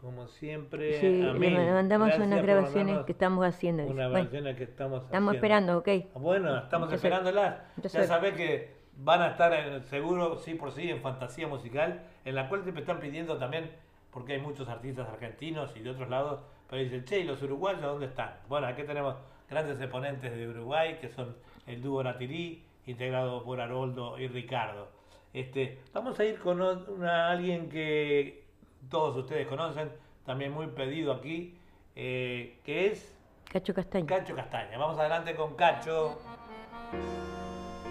[0.00, 3.82] Como siempre, sí, a le mandamos gracias unas grabaciones que estamos haciendo.
[3.82, 3.94] dice.
[3.94, 5.32] Una Bueno, que estamos estamos haciendo.
[5.32, 5.88] esperando, ok.
[6.14, 7.60] Bueno, estamos Entonces- esperándolas.
[7.76, 12.02] entonces- ya sabés que van a estar en- seguro, sí por sí, en Fantasía Musical,
[12.24, 13.70] en la cual te están pidiendo también,
[14.12, 17.82] porque hay muchos artistas argentinos y de otros lados, pero dicen, che, ¿y los uruguayos
[17.82, 18.34] dónde están?
[18.48, 19.16] Bueno, aquí tenemos
[19.48, 21.34] grandes exponentes de Uruguay, que son
[21.66, 24.88] el dúo Ratirí, integrado por Haroldo y Ricardo.
[25.32, 28.44] Este, vamos a ir con una, alguien que
[28.90, 29.90] todos ustedes conocen,
[30.26, 31.58] también muy pedido aquí,
[31.96, 33.16] eh, que es
[33.50, 34.06] Cacho Castaño.
[34.06, 34.78] Cacho Castaña.
[34.78, 36.18] Vamos adelante con Cacho.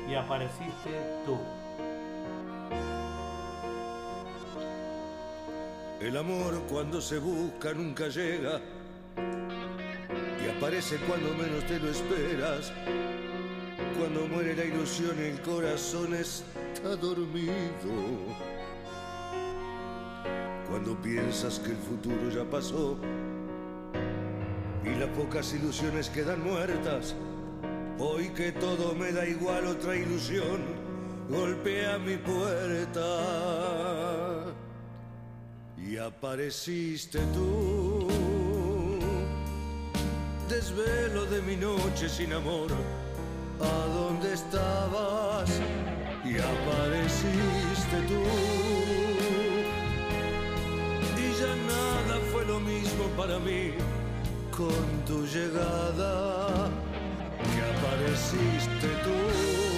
[0.09, 0.89] Y apareciste
[1.25, 1.37] tú.
[6.01, 8.59] El amor cuando se busca nunca llega
[10.43, 12.73] y aparece cuando menos te lo esperas.
[13.99, 17.53] Cuando muere la ilusión el corazón está dormido.
[20.67, 22.97] Cuando piensas que el futuro ya pasó
[24.83, 27.15] y las pocas ilusiones quedan muertas.
[27.99, 30.61] Hoy que todo me da igual otra ilusión
[31.29, 33.70] golpea mi puerta
[35.91, 38.07] y apareciste tú.
[40.47, 42.71] Desvelo de mi noche sin amor,
[43.59, 45.49] ¿a dónde estabas?
[46.23, 48.23] Y apareciste tú.
[51.23, 53.73] Y ya nada fue lo mismo para mí
[54.55, 56.69] con tu llegada.
[57.53, 59.71] Y apareciste tú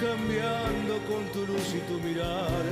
[0.00, 2.64] cambiando con tu luz y tu mirar,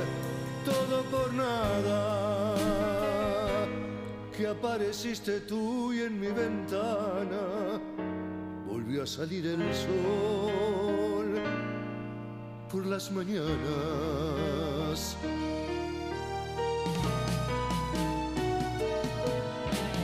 [0.63, 2.55] todo por nada.
[4.35, 7.79] Que apareciste tú y en mi ventana
[8.67, 11.39] volvió a salir el sol
[12.71, 13.47] por las mañanas.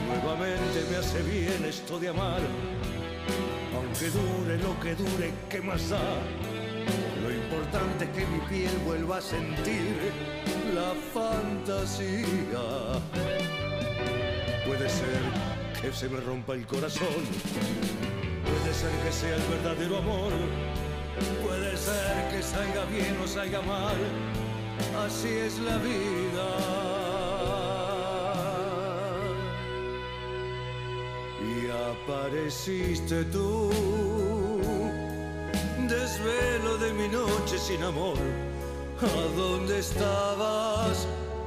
[0.06, 2.40] Nuevamente me hace bien esto de amar,
[3.74, 5.98] aunque dure lo que dure, ¿qué más da?
[7.22, 10.12] Lo importante es que mi piel vuelva a sentir
[10.74, 12.64] la fantasía.
[14.66, 15.22] Puede ser
[15.80, 17.22] que se me rompa el corazón,
[18.44, 20.32] puede ser que sea el verdadero amor,
[21.42, 23.96] puede ser que salga bien o salga mal,
[25.04, 26.90] así es la vida.
[31.50, 33.70] y apareciste tú.
[35.88, 38.16] Desvelo de mi noche sin amor,
[39.02, 41.06] ¿a dónde estabas?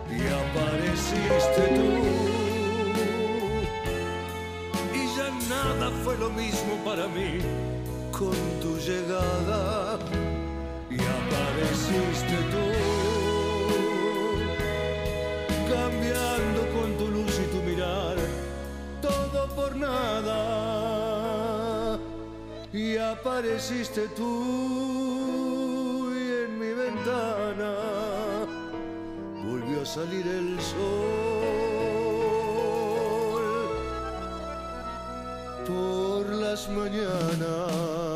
[0.09, 1.89] Y apareciste tú.
[4.93, 7.39] Y ya nada fue lo mismo para mí
[8.11, 9.99] con tu llegada.
[10.89, 12.65] Y apareciste tú.
[15.73, 18.17] Cambiando con tu luz y tu mirar,
[19.01, 20.39] todo por nada.
[22.71, 25.12] Y apareciste tú
[29.93, 30.79] salir el sol
[35.67, 38.12] por las mañanas.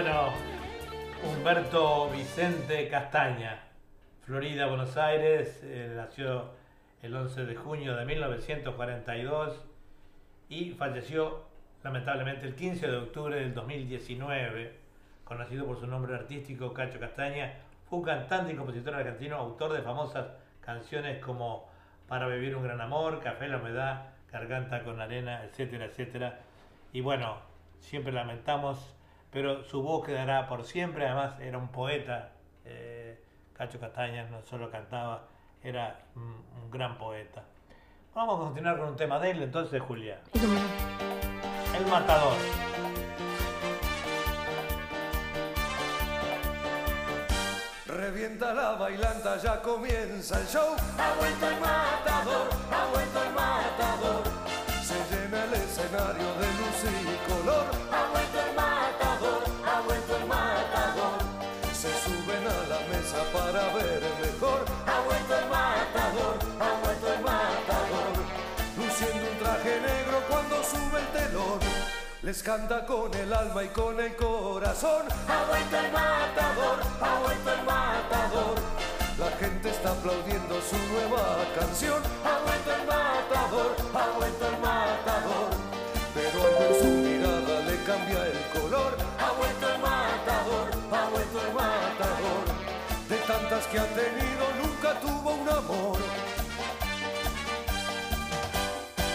[0.00, 0.32] Bueno,
[1.24, 3.58] Humberto Vicente Castaña,
[4.24, 6.52] Florida, Buenos Aires, eh, nació
[7.02, 9.60] el 11 de junio de 1942
[10.48, 11.46] y falleció
[11.82, 14.72] lamentablemente el 15 de octubre del 2019,
[15.24, 17.54] conocido por su nombre artístico Cacho Castaña,
[17.90, 20.28] fue un cantante y compositor argentino, autor de famosas
[20.60, 21.68] canciones como
[22.06, 26.38] Para vivir un gran amor, Café la humedad, Garganta con arena, etcétera, etcétera.
[26.92, 27.38] Y bueno,
[27.80, 28.94] siempre lamentamos
[29.30, 32.32] pero su voz quedará por siempre, además era un poeta,
[32.64, 33.22] eh,
[33.52, 35.24] Cacho Castaña no solo cantaba,
[35.62, 36.22] era un,
[36.62, 37.42] un, gran poeta.
[38.14, 40.20] Vamos a continuar con un tema de él entonces, Julia.
[41.76, 42.36] El matador.
[47.86, 50.76] Revienta la bailanta, ya comienza el show.
[50.98, 54.22] Ha vuelto el matador, ha vuelto el matador.
[54.82, 57.87] Se llena el escenario de luz y color.
[63.32, 64.64] Para ver mejor.
[64.86, 68.12] Ha vuelto el matador, ha vuelto el matador.
[68.76, 71.60] Luciendo un traje negro cuando sube el telón.
[72.22, 75.06] Les canta con el alma y con el corazón.
[75.28, 78.54] Ha vuelto el matador, ha vuelto el matador.
[79.18, 82.02] La gente está aplaudiendo su nueva canción.
[82.24, 85.48] Ha vuelto el matador, ha vuelto el matador.
[86.14, 89.07] Pero algo en su mirada le cambia el color.
[93.66, 95.98] Que ha tenido, nunca tuvo un amor.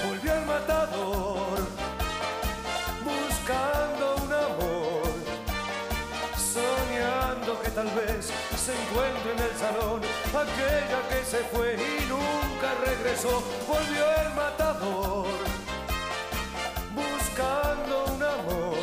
[0.06, 1.60] Volvió el matador
[3.04, 5.14] buscando un amor,
[6.38, 12.76] soñando que tal vez se encuentre en el salón aquella que se fue y nunca
[12.86, 13.42] regresó.
[13.68, 15.28] Volvió el matador,
[16.94, 18.83] buscando un amor,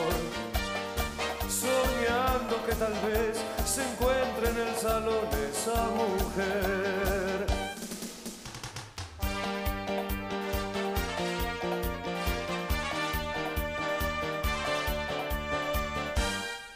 [2.67, 7.47] que tal vez se encuentre en el salón esa mujer.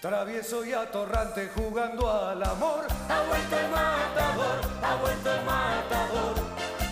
[0.01, 2.87] Travieso y atorrante jugando al amor.
[3.09, 6.35] Ha vuelto el matador, ha vuelto el matador.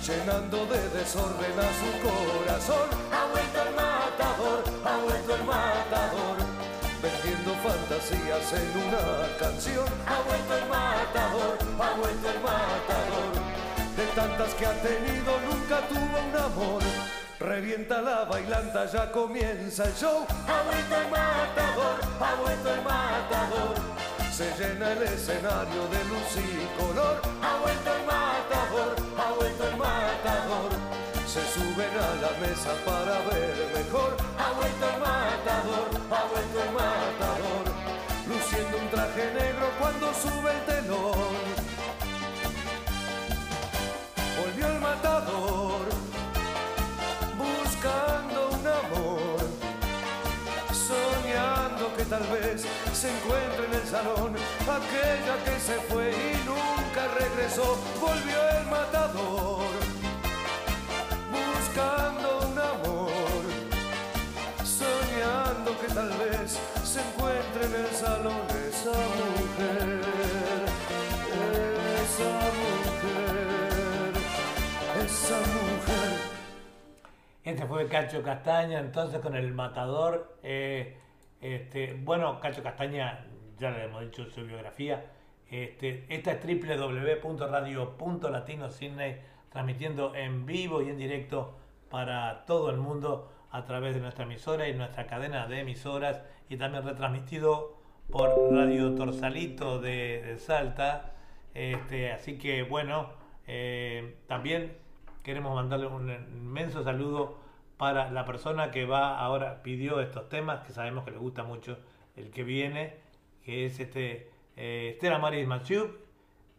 [0.07, 2.89] Llenando de desorden a su corazón.
[3.13, 6.37] Ha vuelto el matador, ha vuelto el matador.
[7.63, 9.87] Fantasías en una canción.
[10.05, 13.33] Ha vuelto el matador, ha vuelto el matador.
[13.97, 16.83] De tantas que ha tenido nunca tuvo un amor.
[17.39, 20.27] Revienta la bailanta, ya comienza el show.
[20.49, 23.75] Ha vuelto el matador, ha vuelto el matador.
[24.33, 27.23] Se llena el escenario de luz y color.
[27.43, 30.71] Ha vuelto el matador, ha vuelto el matador.
[31.29, 34.17] Se suben a la mesa para ver mejor.
[34.37, 34.92] Ha vuelto el
[40.15, 41.43] sube el telón.
[44.41, 45.87] Volvió el matador
[47.39, 49.39] buscando un amor,
[50.73, 57.09] soñando que tal vez se encuentre en el salón aquella que se fue y nunca
[57.19, 57.79] regresó.
[58.01, 59.65] Volvió el matador,
[61.31, 63.43] buscando un amor,
[64.65, 66.59] soñando que tal vez
[66.93, 70.01] se encuentre en el salón esa mujer,
[72.03, 74.13] esa mujer,
[75.03, 76.13] esa mujer.
[77.45, 80.37] Este fue Cacho Castaña, entonces con el matador.
[80.43, 80.99] eh,
[81.41, 83.25] Este, bueno, Cacho Castaña,
[83.59, 85.07] ya le hemos dicho su biografía.
[85.51, 89.19] Este, esta es www.radio.latino.cine,
[89.51, 91.55] transmitiendo en vivo y en directo
[91.89, 96.57] para todo el mundo a través de nuestra emisora y nuestra cadena de emisoras y
[96.57, 97.77] también retransmitido
[98.11, 101.13] por Radio Torsalito de, Salta.
[101.55, 103.11] Este, así que bueno,
[103.47, 104.77] eh, también
[105.23, 107.39] queremos mandarle un inmenso saludo
[107.77, 111.79] para la persona que va ahora, pidió estos temas, que sabemos que le gusta mucho
[112.17, 112.97] el que viene,
[113.45, 115.49] que es este eh, Estela Maris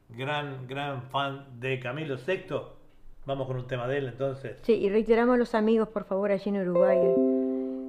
[0.10, 2.83] gran, gran fan de Camilo VI.
[3.26, 4.58] Vamos con un tema de él entonces.
[4.64, 6.98] Sí, y reiteramos a los amigos, por favor, allí en Uruguay,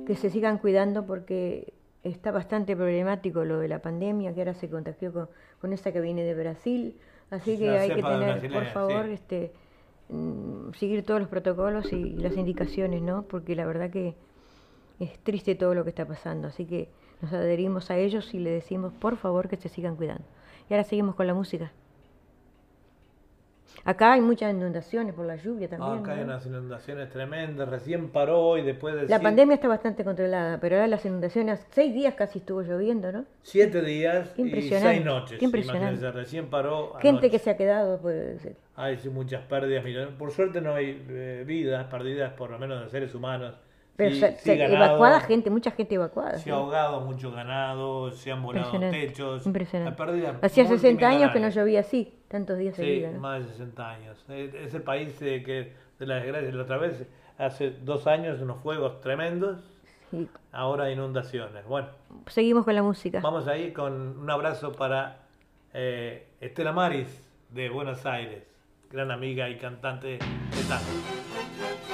[0.07, 1.75] que se sigan cuidando porque
[2.05, 5.29] está bastante problemático lo de la pandemia, que ahora se contagió con,
[5.61, 6.97] con esa que viene de Brasil.
[7.31, 9.13] Así que La hay que tener, por favor, sí.
[9.13, 9.53] este,
[10.11, 13.23] mm, seguir todos los protocolos y las indicaciones, ¿no?
[13.23, 14.15] Porque la verdad que
[15.01, 16.49] es triste todo lo que está pasando.
[16.49, 16.89] Así que
[17.21, 20.25] nos adherimos a ellos y le decimos, por favor, que se sigan cuidando.
[20.69, 21.73] Y ahora seguimos con la música.
[23.85, 25.99] Acá hay muchas inundaciones por la lluvia también.
[25.99, 26.25] Acá hay ¿no?
[26.25, 30.89] unas inundaciones tremendas, recién paró hoy después de La pandemia está bastante controlada, pero ahora
[30.89, 33.25] las inundaciones, seis días casi estuvo lloviendo, ¿no?
[33.43, 35.39] siete días Qué y impresionante, seis noches.
[35.39, 35.87] qué impresionante.
[35.87, 36.95] Imagínense, recién paró.
[36.95, 37.31] Gente anoche.
[37.31, 39.85] que se ha quedado, pues, Hay muchas pérdidas.
[40.19, 43.55] Por suerte no hay eh, vidas perdidas, por lo menos de seres humanos.
[43.97, 46.33] Pero Sí- se- sí ganado, evacuada gente, mucha gente evacuada.
[46.39, 46.51] Se sí.
[46.51, 49.47] ha ahogado mucho ganado, se han volado techos.
[49.47, 50.03] impresionante.
[50.43, 53.13] Hacía 60 años que no llovía así, tantos días Sí, seguidos.
[53.15, 53.21] ¿no?
[53.21, 54.25] más de 60 años.
[54.29, 56.51] Es es el país eh, que de la desgracia.
[56.53, 57.07] La otra vez,
[57.39, 59.61] hace dos años, unos fuegos tremendos.
[60.53, 61.67] Ahora inundaciones.
[61.67, 61.89] Bueno,
[62.29, 63.21] seguimos con la música.
[63.21, 65.17] vamos ahí con un abrazo para
[65.73, 67.09] eh, Estela Maris
[67.51, 68.45] de Buenos Aires,
[68.93, 71.94] gran amiga y cantante de tango.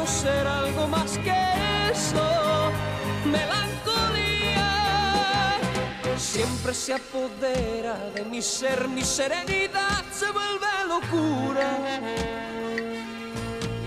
[0.00, 1.34] Quiero ser algo más que
[1.92, 2.72] eso.
[3.26, 4.70] Melancolía.
[6.16, 11.68] Siempre se apodera de mi ser, mi serenidad se vuelve locura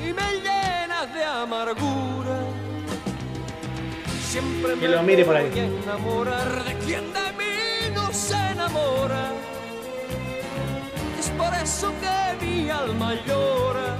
[0.08, 2.38] y me llena de amargura.
[4.30, 5.52] Siempre me lo mire por ahí.
[5.84, 9.32] enamorar de quien de mí no se enamora.
[11.20, 13.98] Es por eso que mi alma llora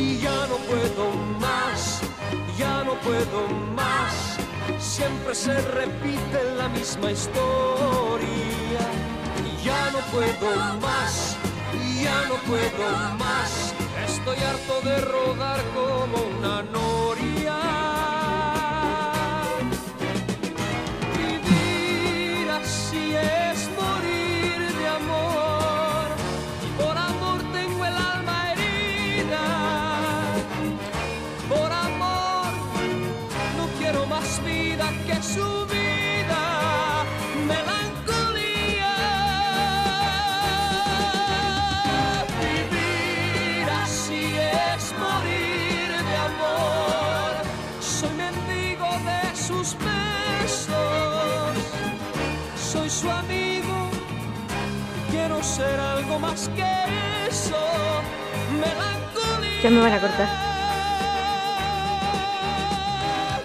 [0.00, 2.00] y ya no puedo más,
[2.58, 4.14] ya no puedo más.
[4.78, 8.84] Siempre se repite la misma historia.
[9.62, 10.50] Ya no puedo
[10.80, 11.36] más,
[12.02, 12.86] ya no puedo
[13.18, 13.74] más.
[14.08, 17.09] Estoy harto de rodar como una noria.
[53.00, 53.90] Su amigo.
[55.10, 56.70] Quiero ser algo más que
[57.28, 57.56] eso.
[58.60, 59.62] Melancolía.
[59.62, 60.28] Ya me van a cortar.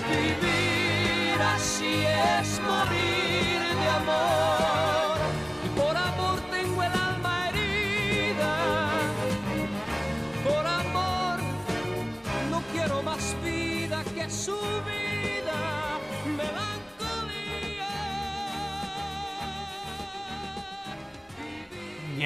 [0.09, 2.05] Vivir así
[2.39, 3.24] es morir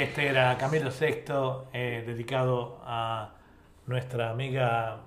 [0.03, 3.33] este era Camilo VI, eh, dedicado a
[3.85, 5.01] nuestra amiga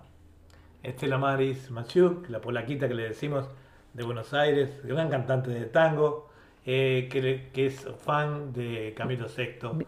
[0.83, 3.49] Estela Maris Maciuk, la polaquita que le decimos
[3.95, 6.29] de Buenos Aires, gran cantante de tango,
[6.67, 9.87] eh, que, es fan de Camilo VI.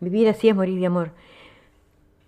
[0.00, 1.10] Vivir así es morir de amor.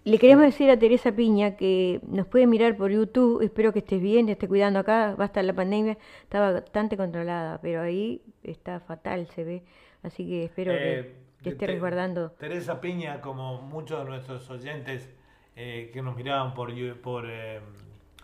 [0.04, 3.42] Le queremos decir a Teresa Piña que nos puede mirar por YouTube.
[3.42, 5.14] Espero que estés bien, te esté cuidando acá.
[5.18, 9.62] Va a estar la pandemia, está bastante controlada, pero ahí está fatal, se ve.
[10.02, 12.30] Así que espero Eh, que esté Te- resguardando.
[12.32, 15.08] Teresa Piña, como muchos de nuestros oyentes
[15.56, 17.60] eh, que nos miraban por, por eh,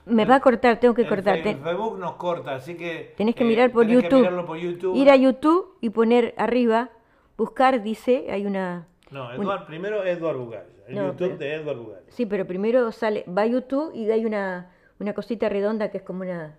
[0.05, 1.37] Me va a cortar, tengo que el cortar.
[1.39, 4.03] Fe- Te- el Facebook nos corta, así que Tenés que eh, mirar por tenés que
[4.05, 4.19] YouTube.
[4.21, 4.97] mirarlo por YouTube.
[4.97, 6.91] Ir a YouTube y poner arriba,
[7.37, 8.87] buscar, dice, hay una...
[9.11, 12.03] No, un- primero Edward Bugallo, el No, YouTube pero- de Edward Bugallo.
[12.09, 16.03] Sí, pero primero sale, va a YouTube y hay una, una cosita redonda que es
[16.03, 16.57] como una,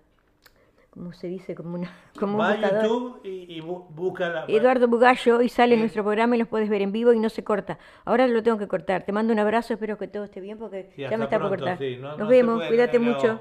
[0.98, 1.54] ¿cómo se dice?
[1.54, 2.82] Como una, como un Va a.
[2.82, 4.44] YouTube y, y bu- busca la...
[4.48, 5.80] Eduardo Bugallo y sale Sí.
[5.80, 7.78] nuestro programa y los puedes ver en vivo y no se corta.
[8.04, 9.04] Ahora lo tengo que cortar.
[9.04, 11.48] Te mando un abrazo, espero que todo esté bien porque Sí, ya me está por
[11.50, 11.78] cortar.
[11.78, 13.40] sí, no- Nos no vemos, cuídate mucho.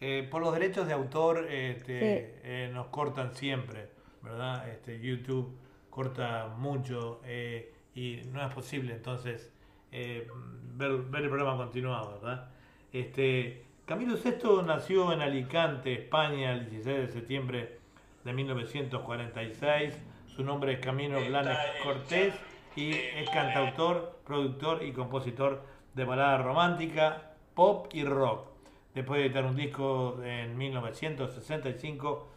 [0.00, 3.88] eh, por los derechos de autor este, eh, nos cortan siempre,
[4.22, 4.68] ¿verdad?
[4.68, 5.56] Este, YouTube
[5.90, 9.52] corta mucho eh, y no es posible entonces
[9.90, 12.48] ver, ver el programa continuado, ¿verdad?
[12.92, 17.78] Este, Camilo VI nació en Alicante, España, el 16 de septiembre
[18.24, 19.94] de 1946.
[20.26, 22.34] Su nombre es Camilo Blanes Cortés
[22.74, 25.62] y es cantautor, productor y compositor
[25.94, 28.48] de balada romántica, pop y rock.
[28.92, 32.28] Después de editar un disco en 1965,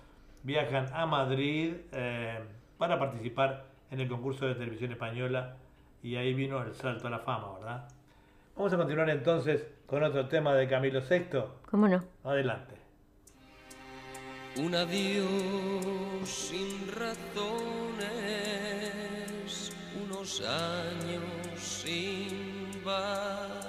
[0.43, 2.41] viajan a Madrid eh,
[2.77, 5.57] para participar en el concurso de televisión española
[6.03, 7.87] y ahí vino el salto a la fama, ¿verdad?
[8.55, 11.43] Vamos a continuar entonces con otro tema de Camilo VI.
[11.69, 12.03] ¿Cómo no?
[12.23, 12.75] Adelante.
[14.57, 15.25] Un adiós
[16.25, 18.11] sin razones,
[20.05, 23.68] unos años sin valor.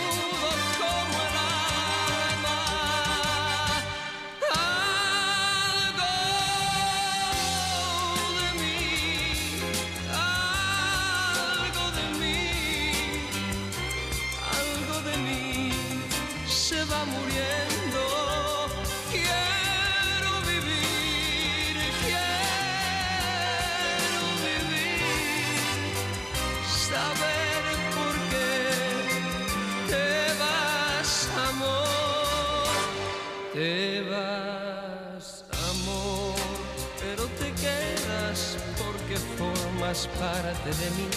[39.99, 41.07] formas de mí.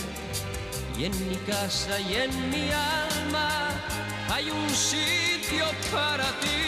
[0.98, 3.70] Y en mi casa y en mi alma
[4.28, 6.63] hay un sitio para ti.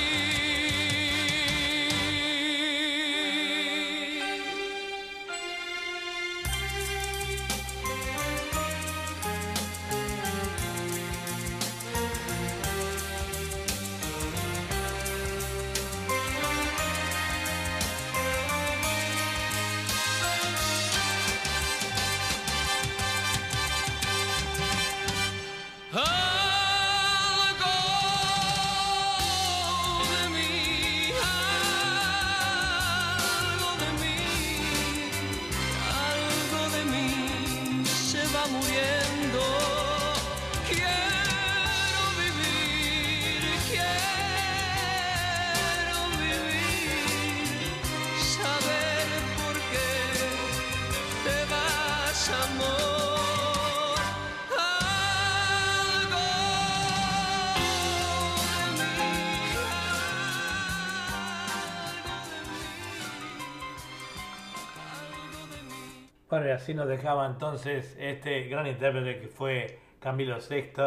[66.37, 70.83] Bueno, y así nos dejaba entonces este gran intérprete que fue Camilo VI,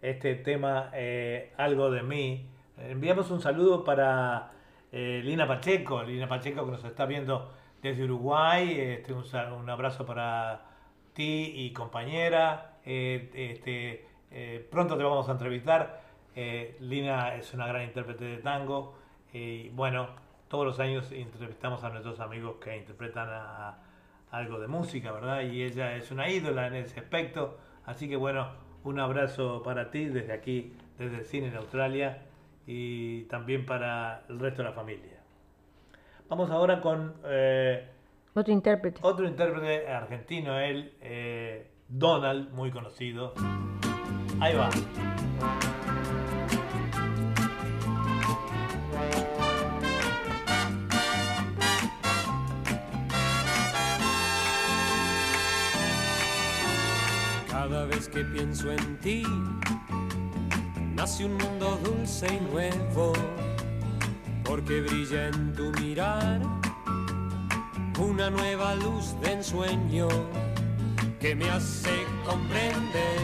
[0.00, 2.48] este tema eh, Algo de mí.
[2.78, 4.52] Enviamos un saludo para
[4.92, 7.52] eh, Lina Pacheco, Lina Pacheco que nos está viendo
[7.82, 8.74] desde Uruguay.
[8.80, 9.22] Este, un,
[9.60, 10.62] un abrazo para
[11.12, 12.78] ti y compañera.
[12.86, 16.00] Eh, este, pronto te vamos a entrevistar.
[16.80, 18.96] Lina es una gran intérprete de tango.
[19.30, 20.08] Y bueno,
[20.48, 23.78] todos los años entrevistamos a nuestros amigos que interpretan a,
[24.36, 25.42] algo de música, ¿verdad?
[25.42, 27.58] Y ella es una ídola en ese aspecto.
[27.84, 28.48] Así que bueno,
[28.84, 32.22] un abrazo para ti desde aquí, desde el cine en Australia
[32.66, 35.20] y también para el resto de la familia.
[36.28, 37.88] Vamos ahora con eh,
[38.34, 38.98] Otro intérprete.
[39.02, 43.32] otro intérprete argentino, él, eh, Donald, muy conocido.
[44.40, 44.68] Ahí va.
[58.12, 59.22] Que pienso en ti,
[60.94, 63.12] nace un mundo dulce y nuevo,
[64.42, 66.40] porque brilla en tu mirar.
[67.98, 70.08] Una nueva luz de ensueño
[71.20, 73.20] que me hace comprender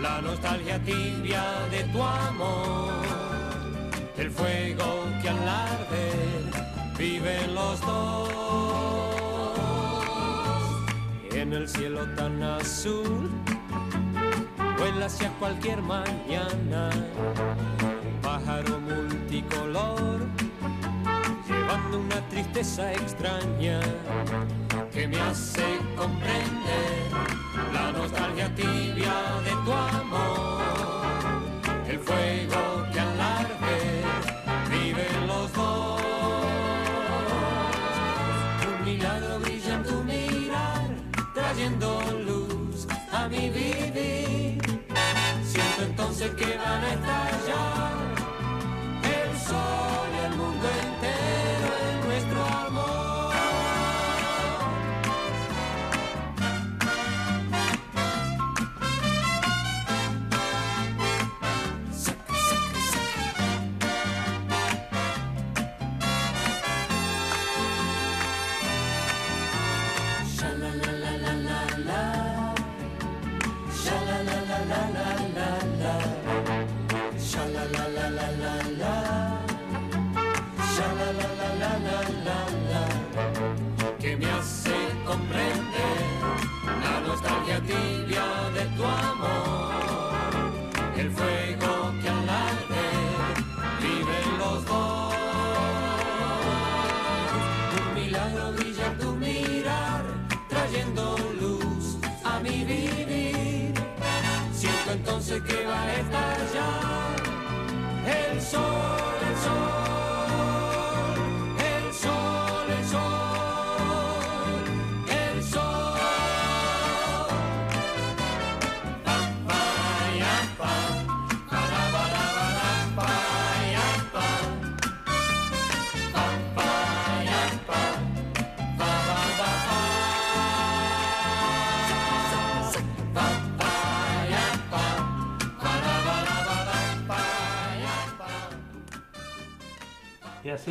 [0.00, 3.02] la nostalgia tibia de tu amor,
[4.16, 8.30] el fuego que al arder viven los dos.
[11.32, 13.30] En el cielo tan azul.
[15.04, 16.90] Hacia cualquier mañana,
[18.20, 20.26] pájaro multicolor,
[21.48, 23.78] llevando una tristeza extraña
[24.92, 25.62] que me hace
[25.96, 27.12] comprender
[27.72, 29.14] la nostalgia tibia
[29.44, 30.62] de tu amor,
[31.88, 32.65] el fuego
[46.80, 47.25] van a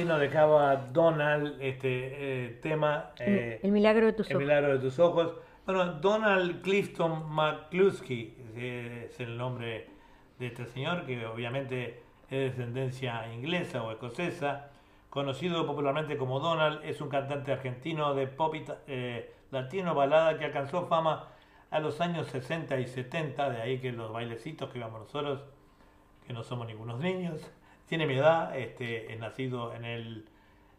[0.05, 3.11] nos dejaba Donald este eh, tema.
[3.19, 4.43] eh, el milagro de tus El ojos.
[4.47, 5.33] milagro de tus ojos.
[5.65, 9.87] Bueno, Donald Clifton McCluskey eh, es el nombre
[10.39, 14.69] de este señor, que obviamente es de descendencia inglesa o escocesa.
[15.09, 18.53] Conocido popularmente como Donald, es un cantante argentino de pop
[18.87, 21.29] eh, latino balada que alcanzó fama
[21.71, 25.41] a los años 60 y 70, de ahí que los bailecitos que íbamos nosotros,
[26.27, 27.49] que no somos ningunos niños,
[27.87, 30.25] tiene mi edad, este, es nacido en el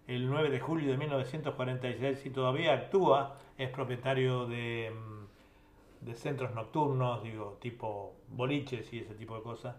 [0.07, 6.55] el 9 de julio de 1946 y todavía actúa, es propietario de, mm, de centros
[6.55, 9.77] nocturnos, digo, tipo boliches y ese tipo de cosas.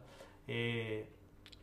[0.47, 1.07] Eh,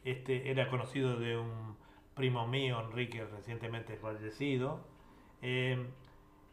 [0.05, 1.77] este era conocido de un
[2.15, 4.81] primo mío, Enrique, recientemente fallecido.
[5.43, 5.86] Eh,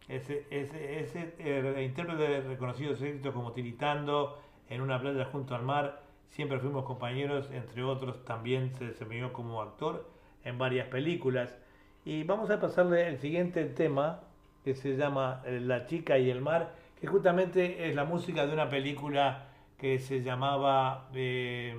[0.07, 6.01] ese, ese, ese eh, intérprete éxitos como Tiritando, En una playa junto al mar,
[6.31, 10.09] siempre fuimos compañeros, entre otros también se desempeñó como actor
[10.43, 11.55] en varias películas.
[12.03, 14.21] Y vamos a pasarle el siguiente tema,
[14.63, 18.53] que se llama eh, La chica y el mar, que justamente es la música de
[18.53, 21.75] una película que se llamaba eh,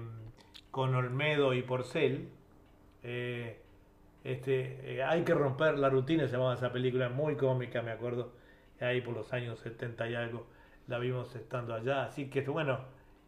[0.70, 2.28] Con Olmedo y Porcel.
[3.02, 3.58] Eh,
[4.22, 8.32] este, hay que romper la rutina, se llamaba esa película, muy cómica, me acuerdo,
[8.80, 10.46] ahí por los años 70 y algo,
[10.88, 12.04] la vimos estando allá.
[12.04, 12.80] Así que bueno,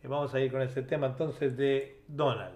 [0.08, 2.54] vamos a ir con ese tema entonces de Donald.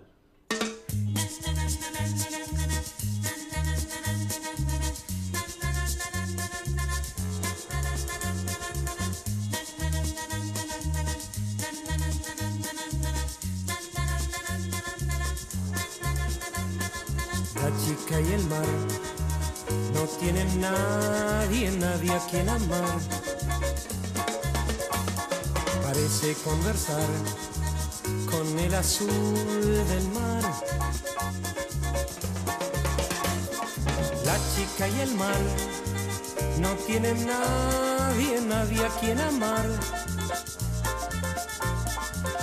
[17.54, 18.66] La chica y el mar
[19.94, 23.37] no tienen nadie, nadie a quien amar.
[25.98, 27.08] Parece conversar
[28.30, 30.42] con el azul del mar.
[34.24, 35.40] La chica y el mar
[36.60, 39.66] no tienen nadie, nadie a quien amar.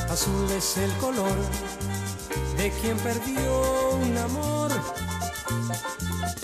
[0.10, 1.38] Azul es el color
[2.58, 4.72] de quien perdió un amor.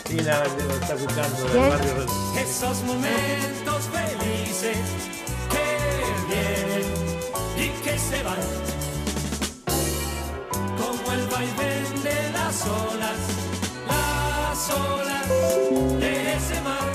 [0.10, 2.06] Y la lo está escuchando del barrio.
[2.40, 4.78] Esos momentos felices
[5.52, 6.70] que vienen
[10.78, 13.22] Como el vaivén de las olas,
[13.88, 15.28] las olas
[15.98, 16.92] de ese mar.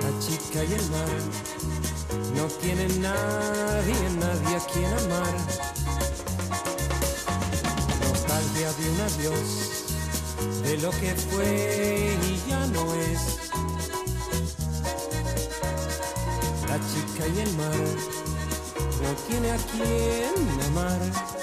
[0.00, 1.20] La chica y el mar
[2.36, 5.34] no tienen nadie, nadie a quien amar.
[8.02, 9.48] Nostalgia de un adiós
[10.62, 13.47] de lo que fue y ya no es.
[16.68, 17.72] La chica y el mar
[19.02, 21.37] no tiene a quien amar.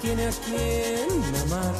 [0.00, 1.74] Tiene a quien amar.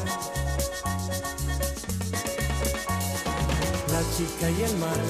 [3.93, 5.05] La chica y el mar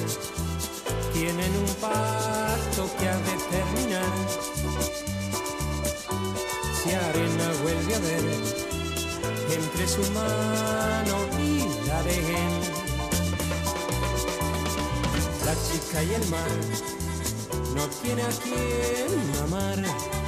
[1.13, 4.11] tienen un pacto que ha de terminar.
[6.81, 8.23] Si arena vuelve a ver
[9.51, 12.79] entre su mano y la arena
[15.49, 16.51] la chica y el mar
[17.75, 20.18] no tiene a quien amar.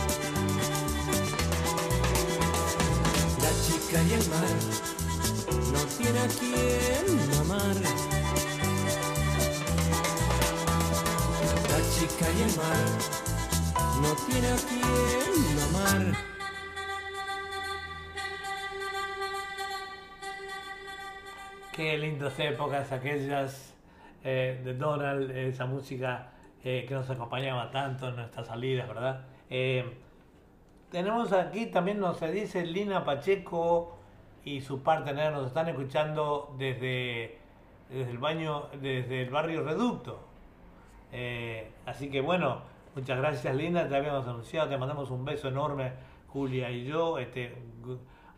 [3.92, 4.48] La chica y el mar
[5.74, 7.06] no tiene a quien
[7.42, 7.76] amar.
[11.68, 12.88] La chica y el mar
[14.02, 16.02] no tiene a quien amar.
[21.74, 23.74] Qué lindas épocas aquellas
[24.24, 26.32] eh, de Donald, esa música
[26.64, 29.26] eh, que nos acompañaba tanto en nuestras salidas, ¿verdad?
[29.50, 29.98] Eh,
[30.92, 33.98] tenemos aquí también nos dice Lina Pacheco
[34.44, 37.40] y su partner nos están escuchando desde,
[37.90, 40.20] desde el baño, desde el barrio Reducto.
[41.14, 42.62] Eh, así que bueno,
[42.94, 45.94] muchas gracias Lina, te habíamos anunciado, te mandamos un beso enorme,
[46.28, 47.56] Julia y yo, este,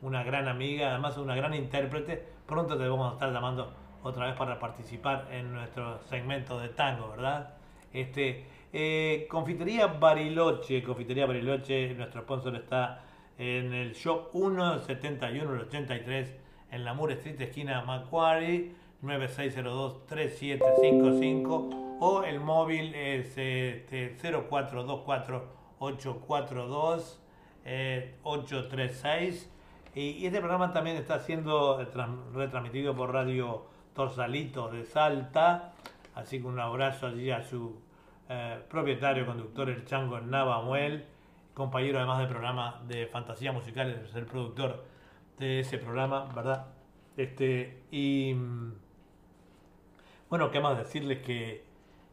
[0.02, 2.24] una gran amiga, además una gran intérprete.
[2.46, 3.74] Pronto te vamos a estar llamando
[4.04, 7.56] otra vez para participar en nuestro segmento de tango, ¿verdad?
[7.94, 13.04] Este, eh, Confitería Bariloche, Confitería Bariloche, nuestro sponsor está
[13.38, 16.34] en el shop 171, el 83,
[16.72, 18.72] en la Moore Street, esquina Macquarie.
[19.04, 24.16] 9602-3755 o el móvil es este,
[28.14, 29.48] 0424-842-836.
[29.96, 35.74] Y, y este programa también está siendo eh, tran- retransmitido por Radio Torsalito de Salta.
[36.16, 37.76] Así que un abrazo allí a su
[38.30, 41.06] eh, propietario, conductor, el Chango Navamuel,
[41.54, 44.86] compañero además del programa de Fantasía Musical, es el productor
[45.40, 46.68] de ese programa, ¿verdad?
[47.18, 48.74] Este, y mm,
[50.30, 51.64] bueno, qué más decirles que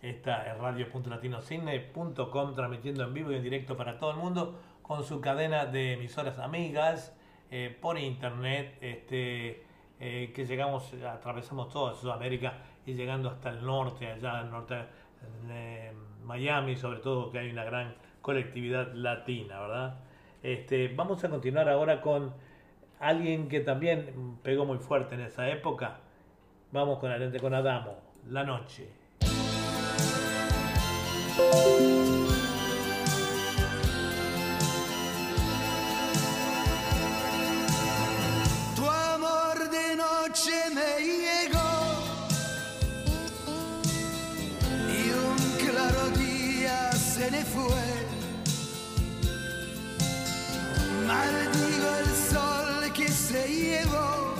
[0.02, 5.20] esta es radio.latinocine.com transmitiendo en vivo y en directo para todo el mundo con su
[5.20, 7.14] cadena de emisoras amigas
[7.50, 9.64] eh, por internet, este,
[10.00, 14.76] eh, que llegamos, atravesamos toda Sudamérica y llegando hasta el norte, allá al norte
[16.24, 19.96] Miami, sobre todo que hay una gran colectividad latina, ¿verdad?
[20.42, 22.32] Este, vamos a continuar ahora con
[23.00, 25.98] alguien que también pegó muy fuerte en esa época.
[26.70, 27.10] Vamos con
[27.40, 27.98] con Adamo,
[28.28, 28.88] La Noche.
[47.68, 47.90] Fue.
[51.06, 51.92] Maldigo
[52.32, 54.34] sol que se llevó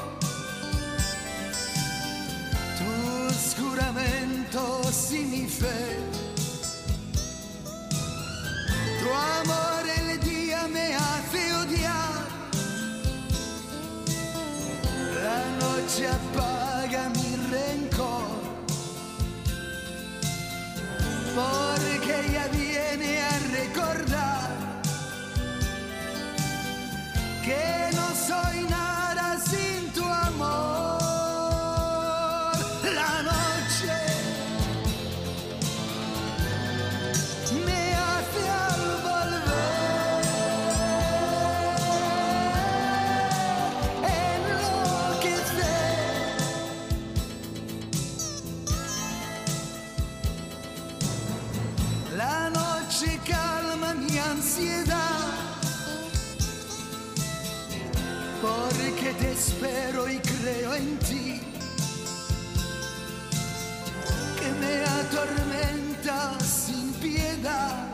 [2.79, 5.99] tus juramentos y mi fe.
[9.01, 9.09] Tu
[10.69, 12.25] me hace odiar.
[15.25, 17.09] La noche apaga
[21.35, 24.51] porque ella viene a recordar
[27.45, 28.90] que no soy nada
[59.61, 61.41] espero y creo en ti,
[64.39, 67.93] que me atormenta sin piedad,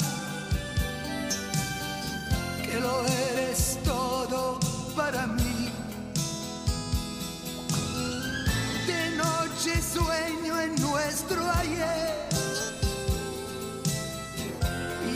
[2.64, 4.60] que lo eres todo
[4.94, 5.70] para mí.
[8.86, 12.28] De noche sueño en nuestro ayer.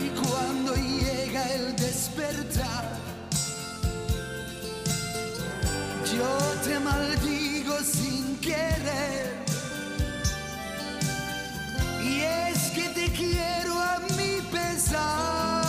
[0.03, 2.60] Y cuando llega el despertar,
[6.21, 9.25] yo te maldigo sin querer.
[12.03, 15.60] Y es que te quiero a mi pesar.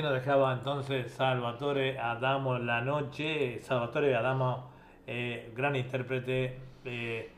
[0.00, 3.60] Así nos dejaba entonces Salvatore Adamo La Noche.
[3.60, 4.70] Salvatore Adamo,
[5.06, 7.30] eh, gran intérprete, eh,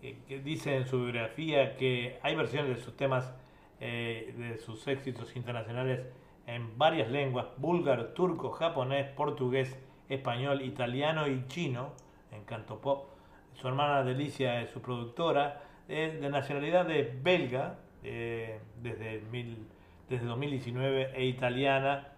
[0.00, 3.34] eh, que dice en su biografía que hay versiones de sus temas,
[3.80, 6.06] eh, de sus éxitos internacionales
[6.46, 9.78] en varias lenguas, búlgaro, turco, japonés, portugués,
[10.08, 11.92] español, italiano y chino,
[12.32, 13.10] en canto pop.
[13.52, 19.66] Su hermana Delicia es su productora, de nacionalidad de belga, desde, mil,
[20.10, 22.08] desde 2019, e italiana.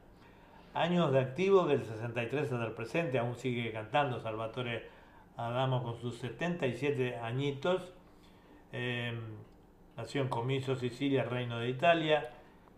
[0.74, 4.89] Años de activo del 63 hasta el presente, aún sigue cantando Salvatore
[5.36, 7.93] Adamo con sus 77 añitos.
[8.73, 9.12] Eh,
[9.97, 12.31] nació en Comiso, Sicilia, Reino de Italia.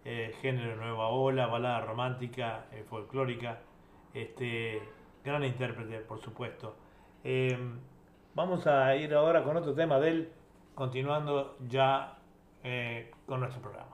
[0.07, 3.61] eh, género nueva ola, balada romántica, eh, folclórica.
[4.13, 4.83] Este,
[5.25, 6.77] gran intérprete, por supuesto.
[7.25, 7.57] Eh,
[8.35, 10.33] Vamos a ir ahora con otro tema de él,
[10.75, 12.19] continuando ya
[12.65, 13.94] eh, con nuestro programa.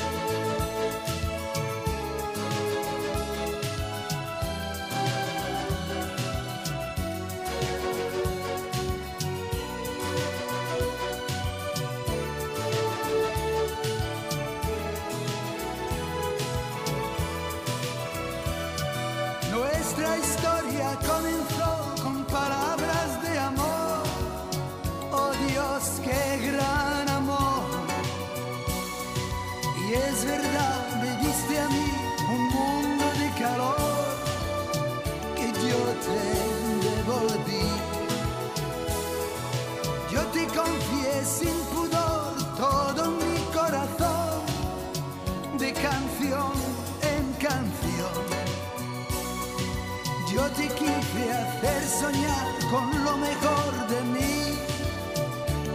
[50.55, 54.57] te quise hacer soñar con lo mejor de mí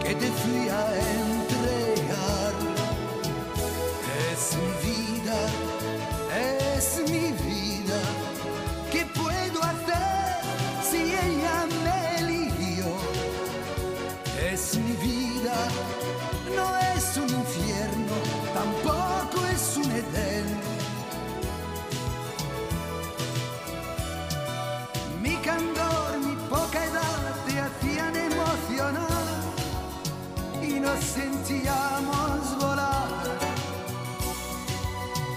[0.02, 0.84] que te fui a
[1.20, 2.54] entregar.
[4.30, 5.38] Es mi vida,
[6.76, 8.25] es mi vida.
[30.86, 33.08] Y nos sentíamos volar.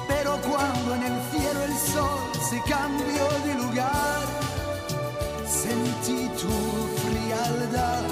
[0.07, 2.19] Pero cuando en el cielo el sol
[2.49, 4.25] se cambió de lugar,
[5.47, 6.53] sentí tu
[7.01, 8.03] frialdad.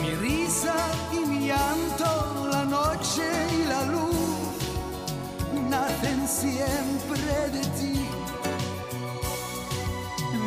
[0.00, 0.74] Mi risa
[1.12, 3.24] y mi llanto, la noche
[3.58, 4.54] y la luz,
[5.70, 8.08] nacen siempre de ti.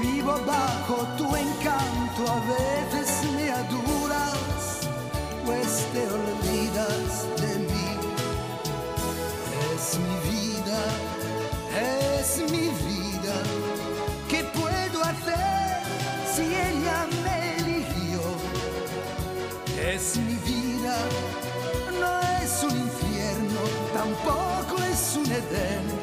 [0.02, 3.99] Vivo bajo tu encanto, a veces me aduras,
[5.94, 7.90] te olvidas de mí.
[9.76, 10.82] Es mi vida,
[11.78, 13.36] es mi vida.
[14.28, 15.82] ¿Qué puedo hacer
[16.34, 18.20] si ella me eligió?
[19.80, 20.96] Es mi vida,
[22.00, 23.62] no es un infierno,
[23.94, 25.99] tampoco es un Edén.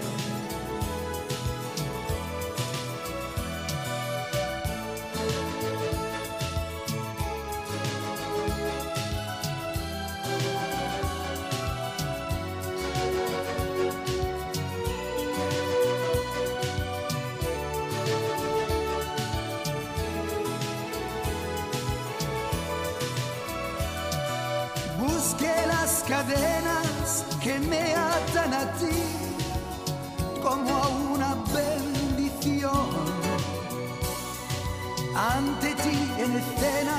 [36.27, 36.97] En escena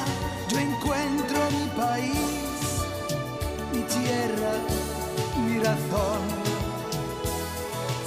[0.49, 2.59] yo encuentro mi país,
[3.73, 4.53] mi tierra,
[5.45, 6.21] mi razón.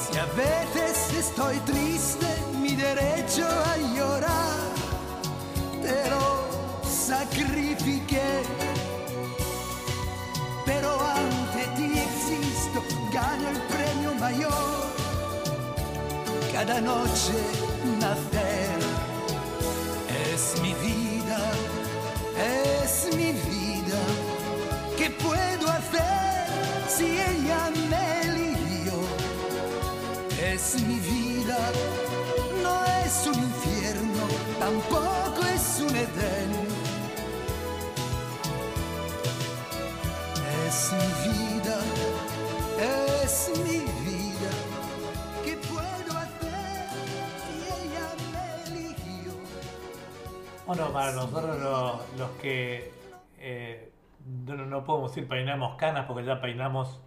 [0.02, 2.26] Si a veces estoy triste,
[2.62, 4.60] mi derecho a llorar,
[5.82, 6.26] te lo
[6.88, 8.42] sacrifiqué
[10.64, 12.80] pero ante ti existo,
[13.12, 14.90] gano el premio mayor.
[16.52, 17.34] Cada noche
[17.98, 18.49] nacer
[22.40, 24.00] es mi vida.
[24.96, 26.46] ¿Qué puedo hacer
[26.88, 28.92] si ella me eligió?
[30.52, 31.58] Es mi vida,
[32.62, 34.22] no es un infierno,
[34.58, 36.50] tampoco es un Edén.
[40.66, 41.78] Es mi vida,
[43.24, 43.99] es mi vida.
[50.70, 52.92] Bueno, para nosotros lo- los que
[53.40, 53.90] eh,
[54.47, 57.01] no, no podemos decir peinamos canas porque ya peinamos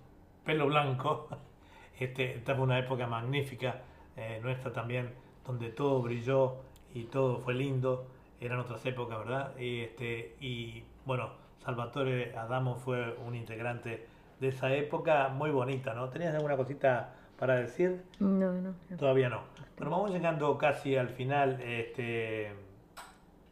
[0.43, 1.29] pelo blanco,
[1.97, 3.77] este, esta fue una época magnífica
[4.17, 5.13] eh, nuestra también,
[5.47, 6.55] donde todo brilló
[6.93, 8.05] y todo fue lindo,
[8.41, 9.57] eran otras épocas, ¿verdad?
[9.57, 11.29] Y, este, y bueno,
[11.63, 14.05] Salvatore Adamo fue un integrante
[14.41, 16.09] de esa época muy bonita, ¿no?
[16.09, 18.03] ¿Tenías alguna cosita para decir?
[18.19, 18.73] No, no.
[18.89, 18.97] no.
[18.97, 19.43] Todavía no.
[19.77, 22.51] Bueno, vamos llegando casi al final este,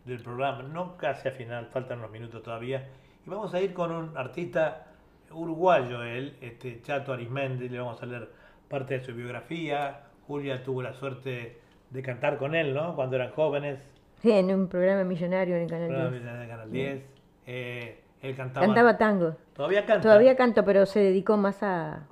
[0.06, 0.64] del programa.
[0.64, 2.88] No casi al final, faltan unos minutos todavía.
[3.26, 4.88] Y vamos a ir con un artista
[5.32, 7.70] uruguayo, él, este, Chato Arismendi.
[7.70, 8.30] Le vamos a leer
[8.70, 10.02] parte de su biografía.
[10.28, 11.58] Julia tuvo la suerte
[11.90, 12.96] de cantar con él, ¿no?
[12.96, 13.80] Cuando eran jóvenes.
[14.22, 16.24] Sí, en un programa millonario en el Canal Programa 10.
[16.24, 17.04] de Canal 10.
[17.48, 18.66] Eh, él cantaba.
[18.66, 19.36] Cantaba tango.
[19.56, 20.02] Todavía canta.
[20.04, 22.08] Todavía canto, pero se dedicó más a,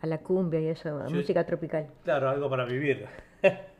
[0.00, 1.14] a la cumbia y eso, a Sí.
[1.14, 1.86] música tropical.
[2.04, 3.06] Claro, algo para vivir.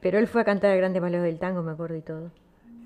[0.00, 2.30] Pero él fue a cantar a Grandes Malos del Tango, me acuerdo y todo.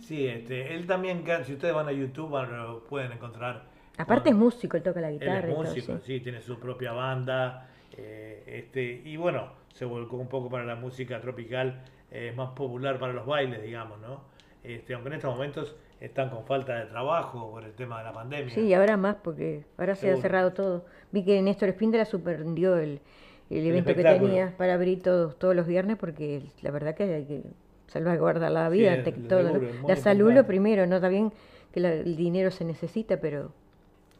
[0.00, 3.64] Sí, este, él también, can- si ustedes van a YouTube, van- lo pueden encontrar.
[3.98, 5.62] Aparte es músico, él toca la Él guitarra es y todo.
[5.64, 6.02] músico, sí.
[6.04, 7.68] sí, tiene su propia banda.
[7.98, 12.98] eh, este, y bueno, se volcó un poco para la música tropical, eh, más popular
[12.98, 14.20] para los bailes, digamos, ¿no?
[14.62, 18.12] Este, aunque en estos momentos están con falta de trabajo por el tema de la
[18.12, 18.52] pandemia.
[18.54, 20.84] Sí, y ahora más, porque ahora se ha cerrado todo.
[21.10, 23.00] Vi que Néstor Espíndola suspendió el,
[23.48, 27.24] el evento que tenía para abrir todos, todos los viernes, porque la verdad que hay
[27.24, 27.42] que
[27.98, 29.60] salvaguardar la vida Sí, todo.
[29.88, 30.96] La salud lo primero, ¿no?
[30.96, 31.32] Está bien
[31.72, 33.50] que la- el dinero se necesita, pero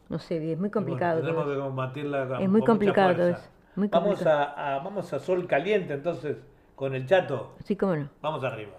[0.09, 1.21] no sé, es muy bueno, complicado.
[1.21, 3.39] tenemos todo que combatirla con, Es muy con mucha complicado todo fuerza.
[3.43, 6.37] eso, muy vamos, a, a- vamos a sol caliente entonces
[6.75, 7.55] con el chato.
[7.63, 8.09] Sí, cómo no.
[8.21, 8.73] Vamos arriba.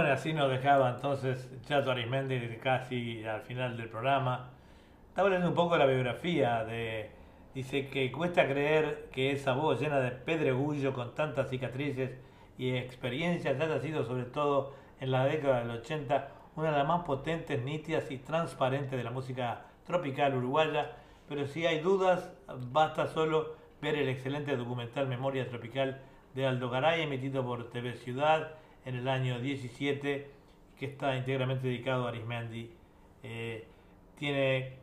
[0.00, 4.48] Bueno, así nos dejaba entonces Chato Arismendi casi al final del programa.
[5.10, 7.10] Estaba leyendo un poco la biografía de...
[7.54, 12.12] Dice que cuesta creer que esa voz llena de pedregullo con tantas cicatrices
[12.56, 17.04] y experiencias haya sido sobre todo en la década del 80 una de las más
[17.04, 20.92] potentes, nítidas y transparentes de la música tropical uruguaya,
[21.28, 22.32] pero si hay dudas,
[22.72, 26.00] basta solo ver el excelente documental Memoria Tropical
[26.34, 30.30] de Aldo Garay, emitido por TV Ciudad en el año 17,
[30.78, 32.70] que está íntegramente dedicado a Arismendi.
[33.22, 33.66] Eh,
[34.16, 34.78] tiene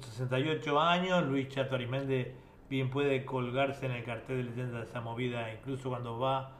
[0.00, 2.26] 68 años, Luis Chato Arismendi
[2.70, 6.52] bien puede colgarse en el cartel de leyenda de esa movida, incluso cuando va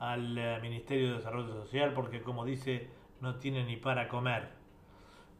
[0.00, 2.88] al eh, Ministerio de Desarrollo Social, porque como dice,
[3.20, 4.48] no tiene ni para comer.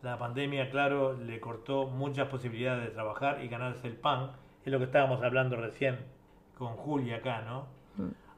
[0.02, 4.30] La pandemia, claro, le cortó muchas posibilidades de trabajar y ganarse el pan,
[4.64, 5.98] es lo que estábamos hablando recién
[6.56, 7.66] con Julia acá, ¿no?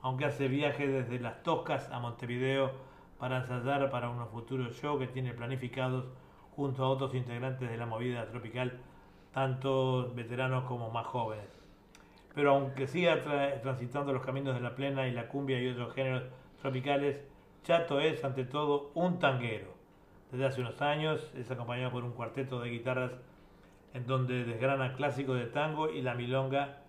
[0.07, 2.71] Aunque hace viajes desde Las Toscas a Montevideo
[3.19, 6.05] para ensayar para unos futuros shows que tiene planificados
[6.55, 8.79] junto a otros integrantes de la movida tropical,
[9.33, 11.49] tanto veteranos como más jóvenes.
[12.37, 15.93] Pero aunque siga tra- transitando los caminos de la plena y la cumbia y otros
[15.93, 16.23] géneros
[16.63, 17.21] tropicales,
[17.65, 19.75] Chato es ante todo un tanguero.
[20.31, 23.11] Desde hace unos años es acompañado por un cuarteto de guitarras
[23.93, 26.83] en donde desgrana clásicos de tango y la milonga.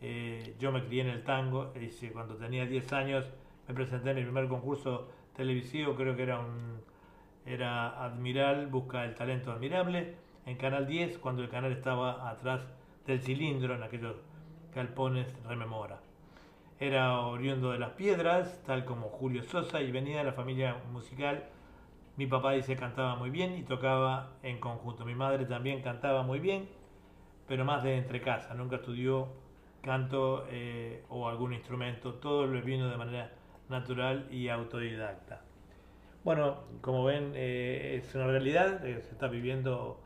[0.00, 3.26] Eh, yo me crié en el tango, dice, cuando tenía 10 años
[3.68, 6.80] me presenté en mi primer concurso televisivo, creo que era un
[7.46, 10.14] era Admiral Busca el Talento Admirable,
[10.46, 12.62] en Canal 10, cuando el canal estaba atrás
[13.06, 14.16] del cilindro en aquellos
[14.74, 16.00] galpones rememora.
[16.78, 21.44] Era oriundo de las piedras, tal como Julio Sosa, y venía de la familia musical.
[22.16, 25.04] Mi papá dice cantaba muy bien y tocaba en conjunto.
[25.04, 26.68] Mi madre también cantaba muy bien,
[27.46, 28.54] pero más de entre casa.
[28.54, 29.28] Nunca estudió
[29.82, 32.14] canto eh, o algún instrumento.
[32.14, 33.30] Todo lo vino de manera
[33.68, 35.42] natural y autodidacta.
[36.22, 40.00] Bueno, como ven, eh, es una realidad que se está viviendo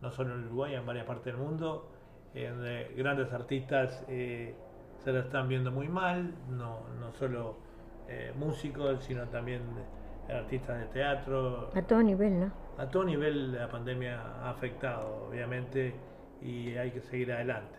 [0.00, 1.90] no solo en Uruguay, en varias partes del mundo,
[2.34, 4.54] en donde grandes artistas eh,
[5.04, 7.56] se la están viendo muy mal, no, no solo
[8.08, 9.62] eh, músicos, sino también
[10.28, 11.70] artistas de teatro.
[11.74, 12.52] A todo nivel, ¿no?
[12.78, 15.94] A todo nivel la pandemia ha afectado, obviamente,
[16.40, 17.77] y hay que seguir adelante.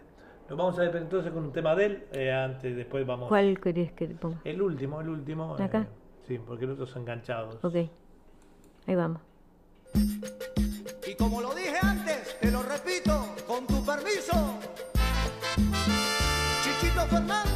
[0.50, 3.28] Nos vamos a ver entonces con un tema de él, eh, antes, después vamos...
[3.30, 4.40] ¿Cuál querés que ponga?
[4.44, 5.56] El último, el último.
[5.60, 5.88] eh, ¿Acá?
[6.28, 7.64] sí, porque los otros son enganchados.
[7.64, 7.76] Ok.
[8.88, 9.22] Ahí vamos.
[11.08, 14.58] Y como lo dije antes, te lo repito, con tu permiso.
[16.64, 17.49] Chichito Fernández.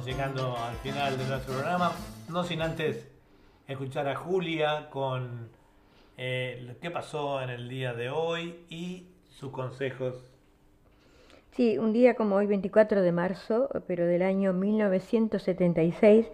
[0.00, 1.92] Llegando al final de nuestro programa.
[2.28, 3.06] No sin antes
[3.68, 5.50] escuchar a Julia con
[6.16, 10.14] eh, lo que pasó en el día de hoy y sus consejos.
[11.52, 16.26] Sí, un día como hoy, 24 de marzo, pero del año 1976,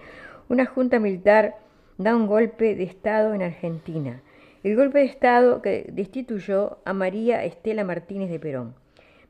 [0.48, 1.56] una junta militar
[1.96, 4.22] da un golpe de Estado en Argentina.
[4.62, 8.74] El golpe de Estado que destituyó a María Estela Martínez de Perón,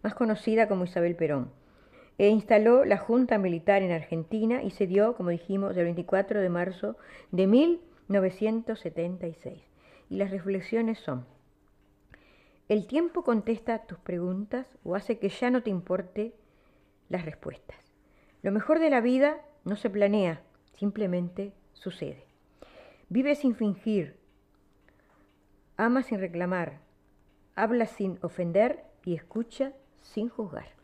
[0.03, 1.51] más conocida como Isabel Perón,
[2.19, 6.49] e instaló la Junta Militar en Argentina y se dio, como dijimos, el 24 de
[6.49, 6.97] marzo
[7.31, 9.63] de 1976.
[10.11, 11.27] Y las reflexiones son,
[12.69, 16.35] el tiempo contesta tus preguntas o hace que ya no te importe
[17.09, 17.79] las respuestas.
[18.43, 20.43] Lo mejor de la vida no se planea,
[20.77, 22.27] simplemente sucede.
[23.09, 24.19] Vive sin fingir,
[25.79, 26.81] ama sin reclamar,
[27.55, 29.73] habla sin ofender y escucha
[30.03, 30.78] sin juzgar.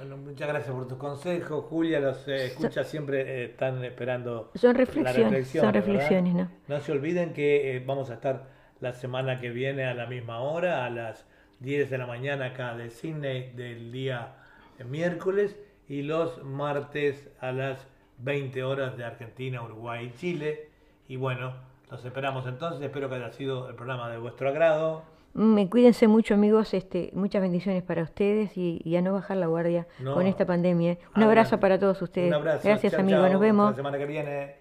[0.00, 2.00] Bueno, muchas gracias por tus consejos, Julia.
[2.00, 4.50] Los eh, escucha siempre eh, están esperando.
[4.54, 6.50] Son la reflexiones, reflexión, son reflexiones, ¿no?
[6.68, 8.48] No se olviden que eh, vamos a estar
[8.80, 11.26] la semana que viene a la misma hora, a las
[11.58, 14.36] 10 de la mañana acá de Sydney del día
[14.78, 17.86] eh, miércoles y los martes a las
[18.20, 20.70] 20 horas de Argentina, Uruguay y Chile.
[21.08, 21.52] Y bueno,
[21.90, 22.80] los esperamos entonces.
[22.80, 25.02] Espero que haya sido el programa de vuestro agrado.
[25.34, 26.74] Mm, cuídense mucho, amigos.
[26.74, 30.14] Este, muchas bendiciones para ustedes y, y a no bajar la guardia No.
[30.14, 30.98] con esta pandemia.
[31.16, 32.28] Un abrazo para todos ustedes.
[32.28, 32.60] Un abrazo.
[32.64, 33.22] Gracias, Chao, amigos.
[33.22, 33.32] chao.
[33.32, 33.70] Nos vemos.
[33.70, 34.59] La semana que viene.